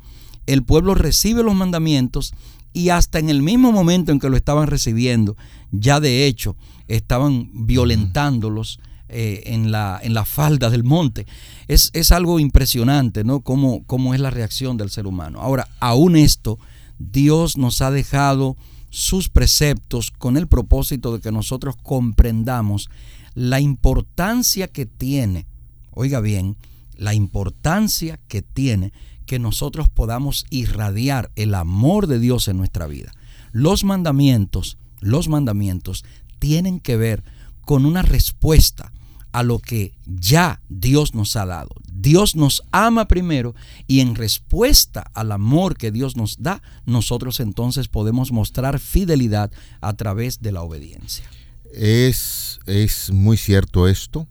el 0.47 0.63
pueblo 0.63 0.95
recibe 0.95 1.43
los 1.43 1.57
mandamientos 1.57 2.33
y 2.73 2.91
hasta 2.91 3.19
en 3.19 3.29
el 3.29 3.43
mismo 3.43 3.73
momento 3.73 4.13
en 4.13 4.21
que 4.21 4.31
lo 4.31 4.37
estaban 4.37 4.69
recibiendo, 4.69 5.37
ya 5.73 5.99
de 5.99 6.29
hecho 6.29 6.55
estaban 6.87 7.51
violentándolos 7.53 8.79
eh, 9.13 9.43
en, 9.47 9.71
la, 9.71 10.01
en 10.03 10.15
falda 10.25 10.71
del 10.71 10.85
monte. 10.85 11.27
Es, 11.69 11.91
es 11.93 12.13
algo 12.13 12.41
impresionante, 12.41 13.25
¿no? 13.25 13.41
Cómo, 13.41 13.85
cómo 13.85 14.15
es 14.15 14.21
la 14.21 14.31
reacción 14.31 14.77
del 14.77 14.91
ser 14.91 15.07
humano. 15.07 15.41
Ahora, 15.41 15.69
aún 15.81 16.17
esto, 16.17 16.59
Dios 16.99 17.57
nos 17.57 17.83
ha 17.83 17.91
dejado 17.91 18.57
sus 18.91 19.29
preceptos 19.29 20.11
con 20.11 20.37
el 20.37 20.47
propósito 20.47 21.15
de 21.15 21.21
que 21.21 21.33
nosotros 21.33 21.77
comprendamos 21.83 22.91
la 23.35 23.61
importancia 23.61 24.69
que 24.69 24.87
tiene, 24.87 25.47
oiga 25.91 26.21
bien, 26.21 26.57
la 26.97 27.15
importancia 27.15 28.21
que 28.29 28.43
tiene 28.43 28.93
que 29.27 29.39
nosotros 29.39 29.89
podamos 29.89 30.47
irradiar 30.51 31.31
el 31.37 31.55
amor 31.55 32.07
de 32.07 32.19
Dios 32.19 32.49
en 32.49 32.59
nuestra 32.59 32.87
vida. 32.87 33.13
Los 33.53 33.85
mandamientos, 33.85 34.79
los 35.01 35.29
mandamientos 35.29 36.05
tienen 36.39 36.81
que 36.81 36.97
ver 36.97 37.25
con 37.65 37.87
una 37.87 38.03
respuesta 38.03 38.93
a 39.33 39.43
lo 39.43 39.59
que 39.59 39.95
ya 40.07 40.61
Dios 40.69 41.15
nos 41.15 41.37
ha 41.37 41.47
dado. 41.47 41.71
Dios 41.93 42.37
nos 42.37 42.63
ama 42.71 43.07
primero 43.07 43.55
y 43.87 44.01
en 44.01 44.15
respuesta 44.15 45.11
al 45.15 45.33
amor 45.33 45.77
que 45.77 45.91
Dios 45.91 46.17
nos 46.17 46.43
da, 46.43 46.63
nosotros 46.85 47.41
entonces 47.41 47.89
podemos 47.89 48.33
mostrar 48.33 48.79
fidelidad 48.79 49.51
a 49.81 49.95
través 49.95 50.41
de 50.41 50.53
la 50.53 50.63
obediencia. 50.63 51.25
Es, 51.73 52.61
es 52.67 53.11
muy 53.11 53.37
cierto 53.37 53.89
esto, 53.89 54.29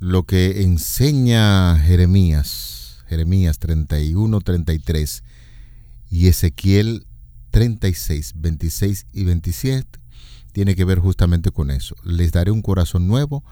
lo 0.00 0.24
que 0.24 0.62
enseña 0.62 1.78
Jeremías, 1.78 3.04
Jeremías 3.08 3.58
31, 3.58 4.40
33 4.40 5.22
y 6.10 6.26
Ezequiel 6.28 7.06
36, 7.50 8.32
26 8.36 9.06
y 9.12 9.24
27, 9.24 10.00
tiene 10.52 10.74
que 10.74 10.84
ver 10.84 10.98
justamente 10.98 11.50
con 11.50 11.70
eso. 11.70 11.94
Les 12.04 12.32
daré 12.32 12.50
un 12.50 12.62
corazón 12.62 13.06
nuevo 13.06 13.44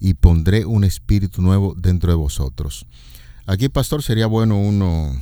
y 0.00 0.14
pondré 0.14 0.64
un 0.64 0.82
espíritu 0.82 1.42
nuevo 1.42 1.74
dentro 1.76 2.10
de 2.10 2.16
vosotros. 2.16 2.86
Aquí, 3.46 3.68
pastor, 3.68 4.02
sería 4.02 4.26
bueno 4.26 4.58
uno 4.58 5.14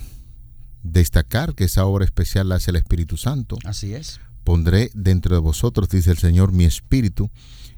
destacar 0.83 1.55
que 1.55 1.65
esa 1.65 1.85
obra 1.85 2.05
especial 2.05 2.49
la 2.49 2.55
hace 2.57 2.71
el 2.71 2.77
Espíritu 2.77 3.17
Santo. 3.17 3.59
Así 3.65 3.95
es. 3.95 4.21
Pondré 4.45 4.91
dentro 4.95 5.35
de 5.35 5.41
vosotros, 5.41 5.89
dice 5.89 6.13
el 6.13 6.19
Señor, 6.19 6.53
mi 6.53 6.65
espíritu, 6.65 7.31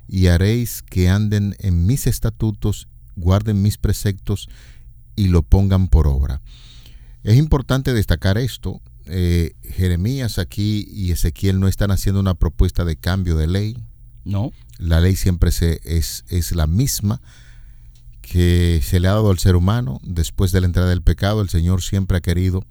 y 0.06 0.26
haréis 0.26 0.82
que 0.82 1.08
anden 1.08 1.56
en 1.58 1.86
mis 1.86 2.06
estatutos, 2.06 2.88
guarden 3.16 3.62
mis 3.62 3.78
preceptos 3.78 4.48
y 5.16 5.28
lo 5.28 5.42
pongan 5.42 5.88
por 5.88 6.06
obra. 6.06 6.42
Es 7.22 7.36
importante 7.36 7.92
destacar 7.92 8.38
esto. 8.38 8.80
Eh, 9.06 9.54
Jeremías 9.62 10.38
aquí 10.38 10.86
y 10.90 11.10
Ezequiel 11.10 11.58
no 11.58 11.68
están 11.68 11.90
haciendo 11.90 12.20
una 12.20 12.34
propuesta 12.34 12.84
de 12.84 12.96
cambio 12.96 13.36
de 13.36 13.46
ley. 13.46 13.76
No 14.24 14.52
la 14.80 15.00
ley 15.00 15.14
siempre 15.14 15.52
se, 15.52 15.80
es, 15.84 16.24
es 16.28 16.52
la 16.52 16.66
misma 16.66 17.20
que 18.22 18.80
se 18.82 18.98
le 18.98 19.08
ha 19.08 19.12
dado 19.12 19.30
al 19.30 19.38
ser 19.38 19.54
humano 19.54 20.00
después 20.02 20.52
de 20.52 20.60
la 20.60 20.66
entrada 20.66 20.88
del 20.88 21.02
pecado. 21.02 21.42
El 21.42 21.50
Señor 21.50 21.82
siempre 21.82 22.16
ha 22.16 22.22
querido 22.22 22.64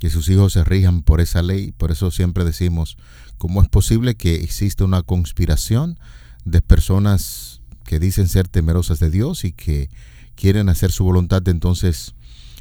que 0.00 0.08
sus 0.08 0.28
hijos 0.30 0.54
se 0.54 0.64
rijan 0.64 1.02
por 1.02 1.20
esa 1.20 1.42
ley. 1.42 1.72
Por 1.72 1.92
eso 1.92 2.10
siempre 2.10 2.44
decimos, 2.44 2.96
¿cómo 3.36 3.62
es 3.62 3.68
posible 3.68 4.14
que 4.14 4.36
exista 4.36 4.84
una 4.84 5.02
conspiración 5.02 5.98
de 6.46 6.62
personas 6.62 7.60
que 7.84 8.00
dicen 8.00 8.28
ser 8.28 8.48
temerosas 8.48 8.98
de 8.98 9.10
Dios 9.10 9.44
y 9.44 9.52
que 9.52 9.90
quieren 10.36 10.70
hacer 10.70 10.90
su 10.90 11.04
voluntad? 11.04 11.46
Entonces 11.48 12.14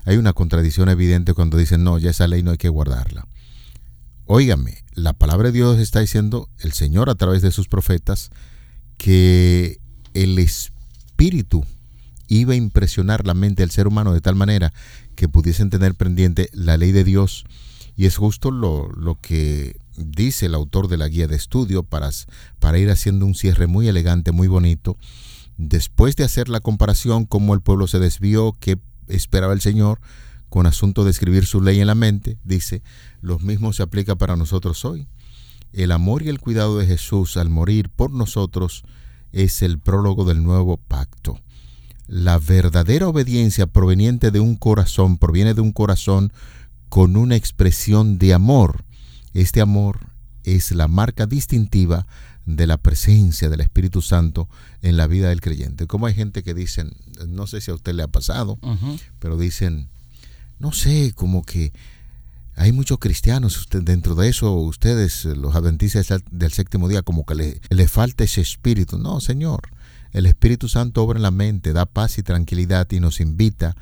hay 0.04 0.18
una 0.18 0.34
contradicción 0.34 0.90
evidente 0.90 1.34
cuando 1.34 1.58
dicen, 1.58 1.86
no, 1.86 1.98
ya 1.98 2.10
esa 2.10 2.28
ley 2.28 2.44
no 2.44 2.52
hay 2.52 2.58
que 2.58 2.70
guardarla. 2.70 3.26
Óigame, 4.34 4.86
la 4.94 5.12
palabra 5.12 5.50
de 5.50 5.58
Dios 5.58 5.78
está 5.78 6.00
diciendo, 6.00 6.48
el 6.60 6.72
Señor 6.72 7.10
a 7.10 7.16
través 7.16 7.42
de 7.42 7.52
sus 7.52 7.68
profetas, 7.68 8.30
que 8.98 9.82
el 10.14 10.40
espíritu 10.40 11.66
iba 12.30 12.54
a 12.54 12.56
impresionar 12.56 13.28
la 13.28 13.34
mente 13.34 13.62
del 13.62 13.72
ser 13.72 13.88
humano 13.88 14.14
de 14.14 14.22
tal 14.22 14.36
manera 14.36 14.72
que 15.16 15.28
pudiesen 15.28 15.70
tener 15.70 15.96
pendiente 15.96 16.50
la 16.54 16.78
ley 16.78 16.94
de 16.94 17.04
Dios. 17.04 17.44
Y 17.98 18.06
es 18.06 18.16
justo 18.16 18.52
lo, 18.52 18.88
lo 18.94 19.16
que 19.16 19.76
dice 19.98 20.46
el 20.46 20.56
autor 20.56 20.88
de 20.88 20.96
la 20.96 21.10
guía 21.10 21.28
de 21.28 21.36
estudio 21.36 21.84
para, 21.84 22.10
para 22.60 22.80
ir 22.80 22.90
haciendo 22.90 23.26
un 23.26 23.36
cierre 23.36 23.68
muy 23.68 23.90
elegante, 23.90 24.32
muy 24.32 24.48
bonito. 24.48 24.96
Después 25.58 26.16
de 26.16 26.24
hacer 26.24 26.48
la 26.48 26.62
comparación, 26.62 27.26
cómo 27.26 27.54
el 27.54 27.60
pueblo 27.60 27.86
se 27.86 28.00
desvió, 28.00 28.56
qué 28.62 28.80
esperaba 29.10 29.52
el 29.52 29.60
Señor, 29.60 30.00
con 30.52 30.68
asunto 30.68 31.06
de 31.06 31.12
escribir 31.12 31.46
su 31.46 31.62
ley 31.62 31.80
en 31.80 31.88
la 31.88 31.96
mente, 31.96 32.38
dice, 32.44 32.84
lo 33.22 33.40
mismo 33.40 33.72
se 33.72 33.84
aplica 33.84 34.18
para 34.18 34.36
nosotros 34.36 34.84
hoy. 34.84 35.08
El 35.72 35.94
amor 35.94 36.24
y 36.24 36.28
el 36.28 36.42
cuidado 36.42 36.78
de 36.78 36.86
Jesús 36.86 37.38
al 37.38 37.50
morir 37.50 37.88
por 37.88 38.12
nosotros 38.12 38.84
es 39.32 39.62
el 39.62 39.80
prólogo 39.80 40.26
del 40.26 40.44
nuevo 40.44 40.76
pacto. 40.76 41.40
La 42.06 42.38
verdadera 42.38 43.08
obediencia 43.08 43.66
proveniente 43.66 44.30
de 44.30 44.42
un 44.42 44.58
corazón 44.58 45.18
proviene 45.18 45.54
de 45.54 45.62
un 45.62 45.72
corazón 45.72 46.34
con 46.90 47.16
una 47.16 47.38
expresión 47.38 48.18
de 48.18 48.34
amor. 48.34 48.84
Este 49.34 49.62
amor 49.62 50.00
es 50.44 50.74
la 50.74 50.90
marca 50.90 51.28
distintiva 51.28 52.08
de 52.46 52.68
la 52.68 52.76
presencia 52.76 53.48
del 53.48 53.62
Espíritu 53.62 54.02
Santo 54.02 54.50
en 54.82 54.98
la 54.98 55.08
vida 55.08 55.30
del 55.30 55.40
creyente. 55.40 55.88
Como 55.88 56.08
hay 56.08 56.14
gente 56.14 56.44
que 56.44 56.54
dicen, 56.54 56.92
no 57.26 57.48
sé 57.48 57.62
si 57.62 57.72
a 57.72 57.76
usted 57.76 57.94
le 57.94 58.04
ha 58.04 58.10
pasado, 58.10 58.60
pero 59.20 59.38
dicen, 59.38 59.88
no 60.62 60.72
sé, 60.72 61.14
como 61.16 61.44
que 61.44 61.74
hay 62.56 62.72
muchos 62.72 63.00
cristianos 63.00 63.68
dentro 63.72 64.14
de 64.16 64.30
eso, 64.30 64.54
ustedes, 64.54 65.26
los 65.26 65.56
adventistas 65.56 66.14
del 66.30 66.52
séptimo 66.52 66.88
día, 66.88 67.02
como 67.02 67.26
que 67.26 67.36
le, 67.36 67.62
le 67.70 67.88
falta 67.88 68.24
ese 68.24 68.42
espíritu. 68.42 69.00
No, 69.00 69.20
Señor, 69.20 69.62
el 70.12 70.26
Espíritu 70.26 70.70
Santo 70.70 71.04
obra 71.04 71.18
en 71.18 71.24
la 71.24 71.32
mente, 71.32 71.74
da 71.74 71.86
paz 71.86 72.18
y 72.18 72.24
tranquilidad 72.24 72.88
y 72.92 73.00
nos 73.00 73.20
invita 73.20 73.76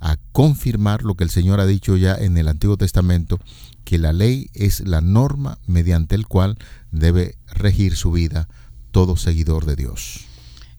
a 0.00 0.16
confirmar 0.32 1.02
lo 1.02 1.14
que 1.14 1.24
el 1.24 1.30
Señor 1.30 1.60
ha 1.60 1.66
dicho 1.66 1.96
ya 1.96 2.14
en 2.14 2.36
el 2.36 2.48
Antiguo 2.48 2.76
Testamento, 2.76 3.38
que 3.84 3.98
la 3.98 4.12
ley 4.12 4.50
es 4.54 4.80
la 4.80 5.00
norma 5.00 5.58
mediante 5.66 6.14
el 6.14 6.26
cual 6.26 6.56
debe 6.90 7.36
regir 7.46 7.96
su 7.96 8.10
vida 8.12 8.48
todo 8.90 9.16
seguidor 9.16 9.64
de 9.66 9.76
Dios. 9.76 10.31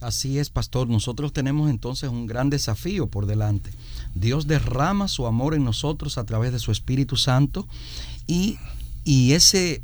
Así 0.04 0.38
es, 0.38 0.50
pastor. 0.50 0.90
Nosotros 0.90 1.34
tenemos 1.34 1.70
entonces 1.70 2.10
un 2.10 2.28
gran 2.28 2.50
desafío 2.50 3.08
por 3.08 3.26
delante. 3.26 3.72
Dios 4.16 4.48
derrama 4.48 5.08
su 5.08 5.26
amor 5.26 5.54
en 5.54 5.64
nosotros 5.64 6.18
a 6.18 6.26
través 6.26 6.52
de 6.52 6.60
su 6.60 6.72
Espíritu 6.72 7.16
Santo 7.16 7.68
y, 8.28 8.58
ese, 9.06 9.82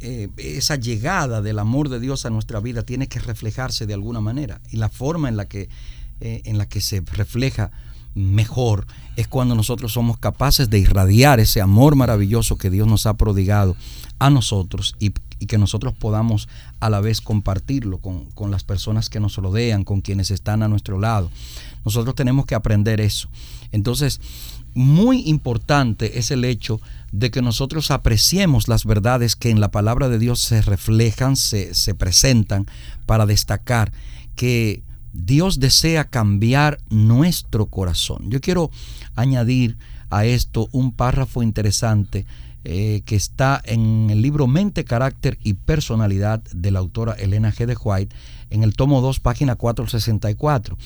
eh, 0.00 0.28
esa 0.36 0.76
llegada 0.76 1.40
del 1.40 1.58
amor 1.58 1.88
de 1.88 2.00
Dios 2.00 2.26
a 2.26 2.30
nuestra 2.30 2.60
vida 2.60 2.82
tiene 2.82 3.08
que 3.08 3.18
reflejarse 3.18 3.86
de 3.86 3.94
alguna 3.94 4.20
manera. 4.20 4.60
Y 4.70 4.76
la 4.76 4.88
forma 4.88 5.28
en 5.28 5.36
la 5.36 5.46
que, 5.46 5.68
eh, 6.20 6.42
en 6.44 6.58
la 6.58 6.68
que 6.68 6.80
se 6.80 7.00
refleja 7.00 7.70
mejor 8.14 8.86
es 9.16 9.28
cuando 9.28 9.54
nosotros 9.54 9.92
somos 9.92 10.18
capaces 10.18 10.70
de 10.70 10.78
irradiar 10.78 11.40
ese 11.40 11.60
amor 11.60 11.96
maravilloso 11.96 12.56
que 12.56 12.70
Dios 12.70 12.86
nos 12.86 13.06
ha 13.06 13.14
prodigado 13.14 13.76
a 14.18 14.30
nosotros 14.30 14.94
y, 14.98 15.12
que 15.48 15.58
nosotros 15.58 15.92
podamos 15.92 16.48
a 16.78 16.88
la 16.88 17.00
vez 17.00 17.20
compartirlo 17.20 17.98
con, 17.98 18.26
con, 18.26 18.52
las 18.52 18.62
personas 18.62 19.10
que 19.10 19.18
nos 19.18 19.34
rodean, 19.36 19.82
con 19.82 20.00
quienes 20.00 20.30
están 20.30 20.62
a 20.62 20.68
nuestro 20.68 21.00
lado. 21.00 21.32
Nosotros 21.84 22.14
tenemos 22.14 22.46
que 22.46 22.54
aprender 22.54 23.00
eso. 23.00 23.28
Entonces, 23.72 24.20
muy 24.74 25.28
importante 25.28 26.18
es 26.20 26.30
el 26.30 26.44
hecho 26.44 26.80
de 27.10 27.32
que 27.32 27.42
nosotros 27.42 27.90
apreciemos 27.90 28.68
las 28.68 28.84
verdades 28.84 29.34
que 29.34 29.50
en 29.50 29.60
la 29.60 29.72
palabra 29.72 30.08
de 30.08 30.20
Dios 30.20 30.40
se 30.40 30.62
reflejan, 30.62 31.36
se, 31.36 31.74
se 31.74 31.94
presentan, 31.94 32.66
para 33.04 33.26
destacar 33.26 33.92
que 34.36 34.82
Dios 35.12 35.60
desea 35.60 36.04
cambiar 36.04 36.78
nuestro 36.88 37.66
corazón. 37.66 38.30
Yo 38.30 38.40
quiero 38.40 38.70
añadir 39.14 39.76
a 40.10 40.24
esto 40.24 40.68
un 40.72 40.92
párrafo 40.92 41.42
interesante 41.42 42.26
eh, 42.64 43.02
que 43.04 43.16
está 43.16 43.60
en 43.64 44.08
el 44.10 44.22
libro 44.22 44.46
Mente, 44.46 44.84
Carácter 44.84 45.38
y 45.42 45.54
Personalidad 45.54 46.42
de 46.54 46.70
la 46.70 46.78
autora 46.78 47.12
Elena 47.12 47.52
G. 47.52 47.66
de 47.66 47.76
White, 47.76 48.14
en 48.50 48.62
el 48.62 48.74
tomo 48.74 49.00
2, 49.00 49.20
página 49.20 49.56
464. 49.56 50.78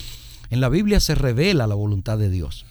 En 0.51 0.61
la 0.61 0.69
Biblia 0.69 1.01
se 1.01 1.15
revela 1.15 1.67
la 1.67 1.75
voluntad 1.75 2.19
de 2.19 2.31
Dios. 2.31 2.65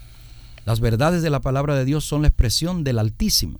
Las 0.65 0.79
verdades 0.79 1.21
de 1.21 1.29
la 1.29 1.41
palabra 1.41 1.75
de 1.75 1.85
Dios 1.85 2.03
son 2.03 2.23
la 2.23 2.29
expresión 2.29 2.83
del 2.83 2.99
Altísimo. 2.99 3.59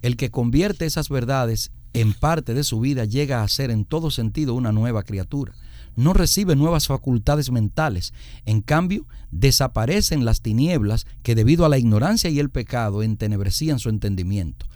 El 0.00 0.16
que 0.16 0.30
convierte 0.30 0.86
esas 0.86 1.08
verdades 1.08 1.70
en 1.92 2.14
parte 2.14 2.54
de 2.54 2.64
su 2.64 2.80
vida 2.80 3.04
llega 3.04 3.42
a 3.42 3.48
ser 3.48 3.70
en 3.70 3.84
todo 3.84 4.10
sentido 4.10 4.54
una 4.54 4.72
nueva 4.72 5.02
criatura 5.02 5.54
no 5.98 6.12
recibe 6.12 6.54
nuevas 6.54 6.86
facultades 6.86 7.50
mentales. 7.50 8.14
En 8.46 8.62
cambio, 8.62 9.04
desaparecen 9.30 10.24
las 10.24 10.40
tinieblas 10.40 11.06
que 11.22 11.34
debido 11.34 11.64
a 11.64 11.68
la 11.68 11.78
ignorancia 11.78 12.30
y 12.30 12.38
el 12.38 12.50
pecado 12.50 13.02
entenebrecían 13.02 13.80
su 13.80 13.88
entendimiento. 13.88 14.66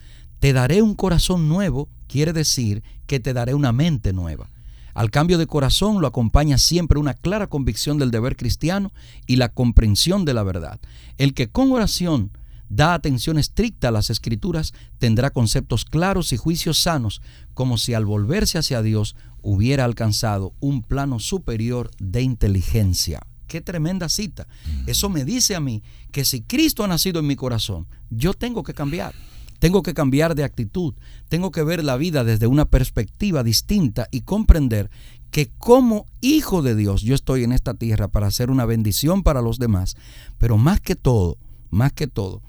Te 0.41 0.53
daré 0.53 0.83
un 0.83 0.95
corazón 0.95 1.49
nuevo 1.49 1.89
quiere 2.09 2.33
decir 2.33 2.83
que 3.07 3.21
te 3.21 3.33
daré 3.33 3.55
una 3.55 3.71
mente 3.71 4.13
nueva. 4.13 4.51
Al 4.95 5.11
cambio 5.11 5.39
de 5.39 5.47
corazón 5.47 6.01
lo 6.01 6.09
acompaña 6.09 6.59
siempre 6.59 6.99
una 6.99 7.15
clara 7.15 7.47
convicción 7.47 7.99
del 7.99 8.11
deber 8.11 8.37
cristiano 8.37 8.93
y 9.27 9.37
la 9.37 9.49
comprensión 9.49 10.25
de 10.25 10.35
la 10.35 10.43
verdad. 10.43 10.81
El 11.19 11.35
que 11.35 11.49
con 11.49 11.71
oración 11.71 12.33
da 12.75 12.95
atención 12.95 13.39
estricta 13.39 13.89
a 13.89 13.91
las 13.91 14.09
escrituras 14.09 14.73
tendrá 14.97 15.29
conceptos 15.29 15.85
claros 15.85 16.33
y 16.33 16.39
juicios 16.39 16.79
sanos, 16.79 17.21
como 17.53 17.77
si 17.77 17.93
al 17.93 18.07
volverse 18.07 18.57
hacia 18.57 18.81
Dios 18.81 19.15
hubiera 19.43 19.85
alcanzado 19.85 20.55
un 20.59 20.83
plano 20.83 21.19
superior 21.19 21.91
de 21.99 22.23
inteligencia. 22.23 23.21
Qué 23.47 23.61
tremenda 23.61 24.09
cita. 24.09 24.47
Eso 24.87 25.11
me 25.11 25.27
dice 25.27 25.55
a 25.55 25.61
mí 25.61 25.83
que 26.13 26.25
si 26.25 26.41
Cristo 26.41 26.83
ha 26.83 26.89
nacido 26.89 27.21
en 27.21 27.27
mi 27.27 27.37
corazón, 27.37 27.87
yo 28.09 28.33
tengo 28.33 28.63
que 28.63 28.73
cambiar. 28.73 29.13
Tengo 29.59 29.83
que 29.83 29.93
cambiar 29.93 30.35
de 30.35 30.45
actitud. 30.45 30.95
Tengo 31.29 31.51
que 31.51 31.63
ver 31.63 31.85
la 31.85 31.99
vida 31.99 32.25
desde 32.25 32.47
una 32.47 32.65
perspectiva 32.65 33.45
distinta 33.45 34.09
y 34.11 34.23
comprender 34.23 34.91
que 35.31 35.51
como 35.59 36.07
hijo 36.23 36.63
de 36.63 36.75
Dios 36.75 37.03
yo 37.03 37.15
estoy 37.15 37.45
en 37.45 37.53
esta 37.53 37.75
tierra 37.75 38.09
para 38.09 38.29
hacer 38.29 38.51
una 38.51 38.65
bendición 38.65 39.23
para 39.23 39.43
los 39.43 39.59
demás. 39.59 39.97
Pero 40.39 40.57
más 40.57 40.81
que 40.81 40.97
todo, 40.97 41.37
más 41.69 41.93
que 41.93 42.07
todo, 42.07 42.43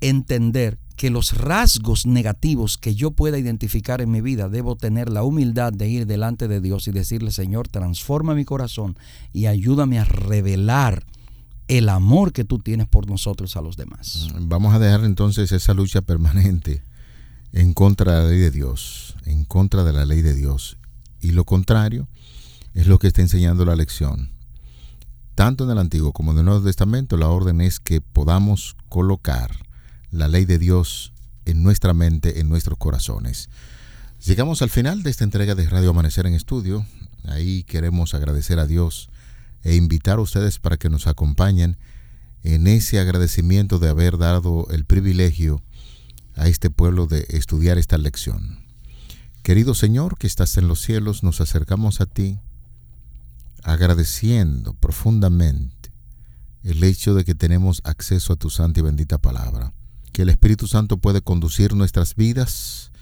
entender 0.00 0.78
que 0.96 1.08
los 1.08 1.32
rasgos 1.32 2.04
negativos 2.04 2.76
que 2.76 2.94
yo 2.94 3.12
pueda 3.12 3.38
identificar 3.38 4.02
en 4.02 4.10
mi 4.10 4.20
vida, 4.20 4.50
debo 4.50 4.76
tener 4.76 5.08
la 5.08 5.22
humildad 5.22 5.72
de 5.72 5.88
ir 5.88 6.06
delante 6.06 6.46
de 6.46 6.60
Dios 6.60 6.88
y 6.88 6.92
decirle, 6.92 7.30
Señor, 7.30 7.68
transforma 7.68 8.34
mi 8.34 8.44
corazón 8.44 8.98
y 9.32 9.46
ayúdame 9.46 9.98
a 9.98 10.04
revelar 10.04 11.06
el 11.68 11.88
amor 11.88 12.32
que 12.32 12.44
tú 12.44 12.58
tienes 12.58 12.86
por 12.86 13.08
nosotros 13.08 13.56
a 13.56 13.62
los 13.62 13.78
demás. 13.78 14.28
Vamos 14.40 14.74
a 14.74 14.78
dejar 14.78 15.04
entonces 15.04 15.52
esa 15.52 15.72
lucha 15.72 16.02
permanente 16.02 16.82
en 17.52 17.72
contra 17.72 18.12
de 18.12 18.22
la 18.24 18.28
ley 18.28 18.40
de 18.40 18.50
Dios, 18.50 19.16
en 19.24 19.44
contra 19.44 19.84
de 19.84 19.92
la 19.92 20.04
ley 20.04 20.20
de 20.20 20.34
Dios. 20.34 20.76
Y 21.20 21.32
lo 21.32 21.44
contrario 21.44 22.08
es 22.74 22.86
lo 22.88 22.98
que 22.98 23.06
está 23.06 23.22
enseñando 23.22 23.64
la 23.64 23.76
lección. 23.76 24.30
Tanto 25.34 25.64
en 25.64 25.70
el 25.70 25.78
Antiguo 25.78 26.12
como 26.12 26.32
en 26.32 26.38
el 26.38 26.44
Nuevo 26.44 26.62
Testamento, 26.62 27.16
la 27.16 27.28
orden 27.28 27.60
es 27.62 27.80
que 27.80 28.00
podamos 28.00 28.76
colocar 28.88 29.50
la 30.10 30.28
ley 30.28 30.44
de 30.44 30.58
Dios 30.58 31.12
en 31.44 31.62
nuestra 31.62 31.94
mente, 31.94 32.40
en 32.40 32.48
nuestros 32.48 32.78
corazones. 32.78 33.48
Llegamos 34.24 34.62
al 34.62 34.70
final 34.70 35.02
de 35.02 35.10
esta 35.10 35.24
entrega 35.24 35.54
de 35.54 35.68
Radio 35.68 35.90
Amanecer 35.90 36.26
en 36.26 36.34
Estudio. 36.34 36.86
Ahí 37.24 37.64
queremos 37.64 38.14
agradecer 38.14 38.58
a 38.58 38.66
Dios 38.66 39.08
e 39.62 39.76
invitar 39.76 40.18
a 40.18 40.22
ustedes 40.22 40.58
para 40.58 40.76
que 40.76 40.90
nos 40.90 41.06
acompañen 41.06 41.78
en 42.42 42.66
ese 42.66 42.98
agradecimiento 42.98 43.78
de 43.78 43.88
haber 43.88 44.18
dado 44.18 44.66
el 44.70 44.84
privilegio 44.84 45.62
a 46.34 46.48
este 46.48 46.70
pueblo 46.70 47.06
de 47.06 47.26
estudiar 47.30 47.78
esta 47.78 47.98
lección. 47.98 48.60
Querido 49.42 49.74
Señor 49.74 50.18
que 50.18 50.26
estás 50.26 50.56
en 50.56 50.68
los 50.68 50.80
cielos, 50.80 51.22
nos 51.22 51.40
acercamos 51.40 52.00
a 52.00 52.06
ti 52.06 52.40
agradeciendo 53.62 54.74
profundamente 54.74 55.92
el 56.62 56.82
hecho 56.84 57.14
de 57.14 57.24
que 57.24 57.34
tenemos 57.34 57.80
acceso 57.84 58.34
a 58.34 58.36
tu 58.36 58.50
santa 58.50 58.80
y 58.80 58.82
bendita 58.82 59.18
palabra 59.18 59.72
que 60.10 60.22
el 60.22 60.28
Espíritu 60.28 60.66
Santo 60.66 60.98
puede 60.98 61.22
conducir 61.22 61.74
nuestras 61.74 62.14
vidas, 62.14 62.92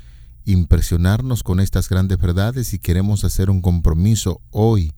impresionarnos 0.45 1.43
con 1.43 1.61
estas 1.61 1.89
grandes 1.89 2.19
verdades 2.19 2.73
y 2.75 2.79
queremos 2.79 3.25
hacer 3.25 3.51
un 3.51 3.61
compromiso 3.61 4.41
hoy, 4.51 4.93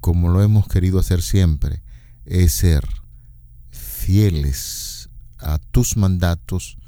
como 0.00 0.28
lo 0.28 0.42
hemos 0.42 0.66
querido 0.66 0.98
hacer 0.98 1.22
siempre, 1.22 1.82
es 2.24 2.52
ser 2.52 2.86
fieles 3.70 5.10
a 5.38 5.58
tus 5.58 5.96
mandatos 5.96 6.78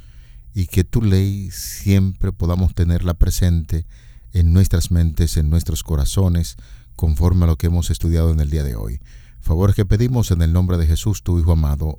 y 0.54 0.66
que 0.66 0.84
tu 0.84 1.02
ley 1.02 1.50
siempre 1.50 2.32
podamos 2.32 2.74
tenerla 2.74 3.14
presente 3.14 3.86
en 4.32 4.52
nuestras 4.52 4.90
mentes, 4.90 5.36
en 5.36 5.50
nuestros 5.50 5.82
corazones, 5.82 6.56
conforme 6.96 7.44
a 7.44 7.48
lo 7.48 7.56
que 7.56 7.66
hemos 7.66 7.90
estudiado 7.90 8.30
en 8.30 8.40
el 8.40 8.50
día 8.50 8.62
de 8.64 8.76
hoy. 8.76 9.00
Favores 9.40 9.74
que 9.74 9.86
pedimos 9.86 10.30
en 10.30 10.42
el 10.42 10.52
nombre 10.52 10.76
de 10.78 10.86
Jesús, 10.86 11.22
tu 11.22 11.38
Hijo 11.38 11.52
amado. 11.52 11.98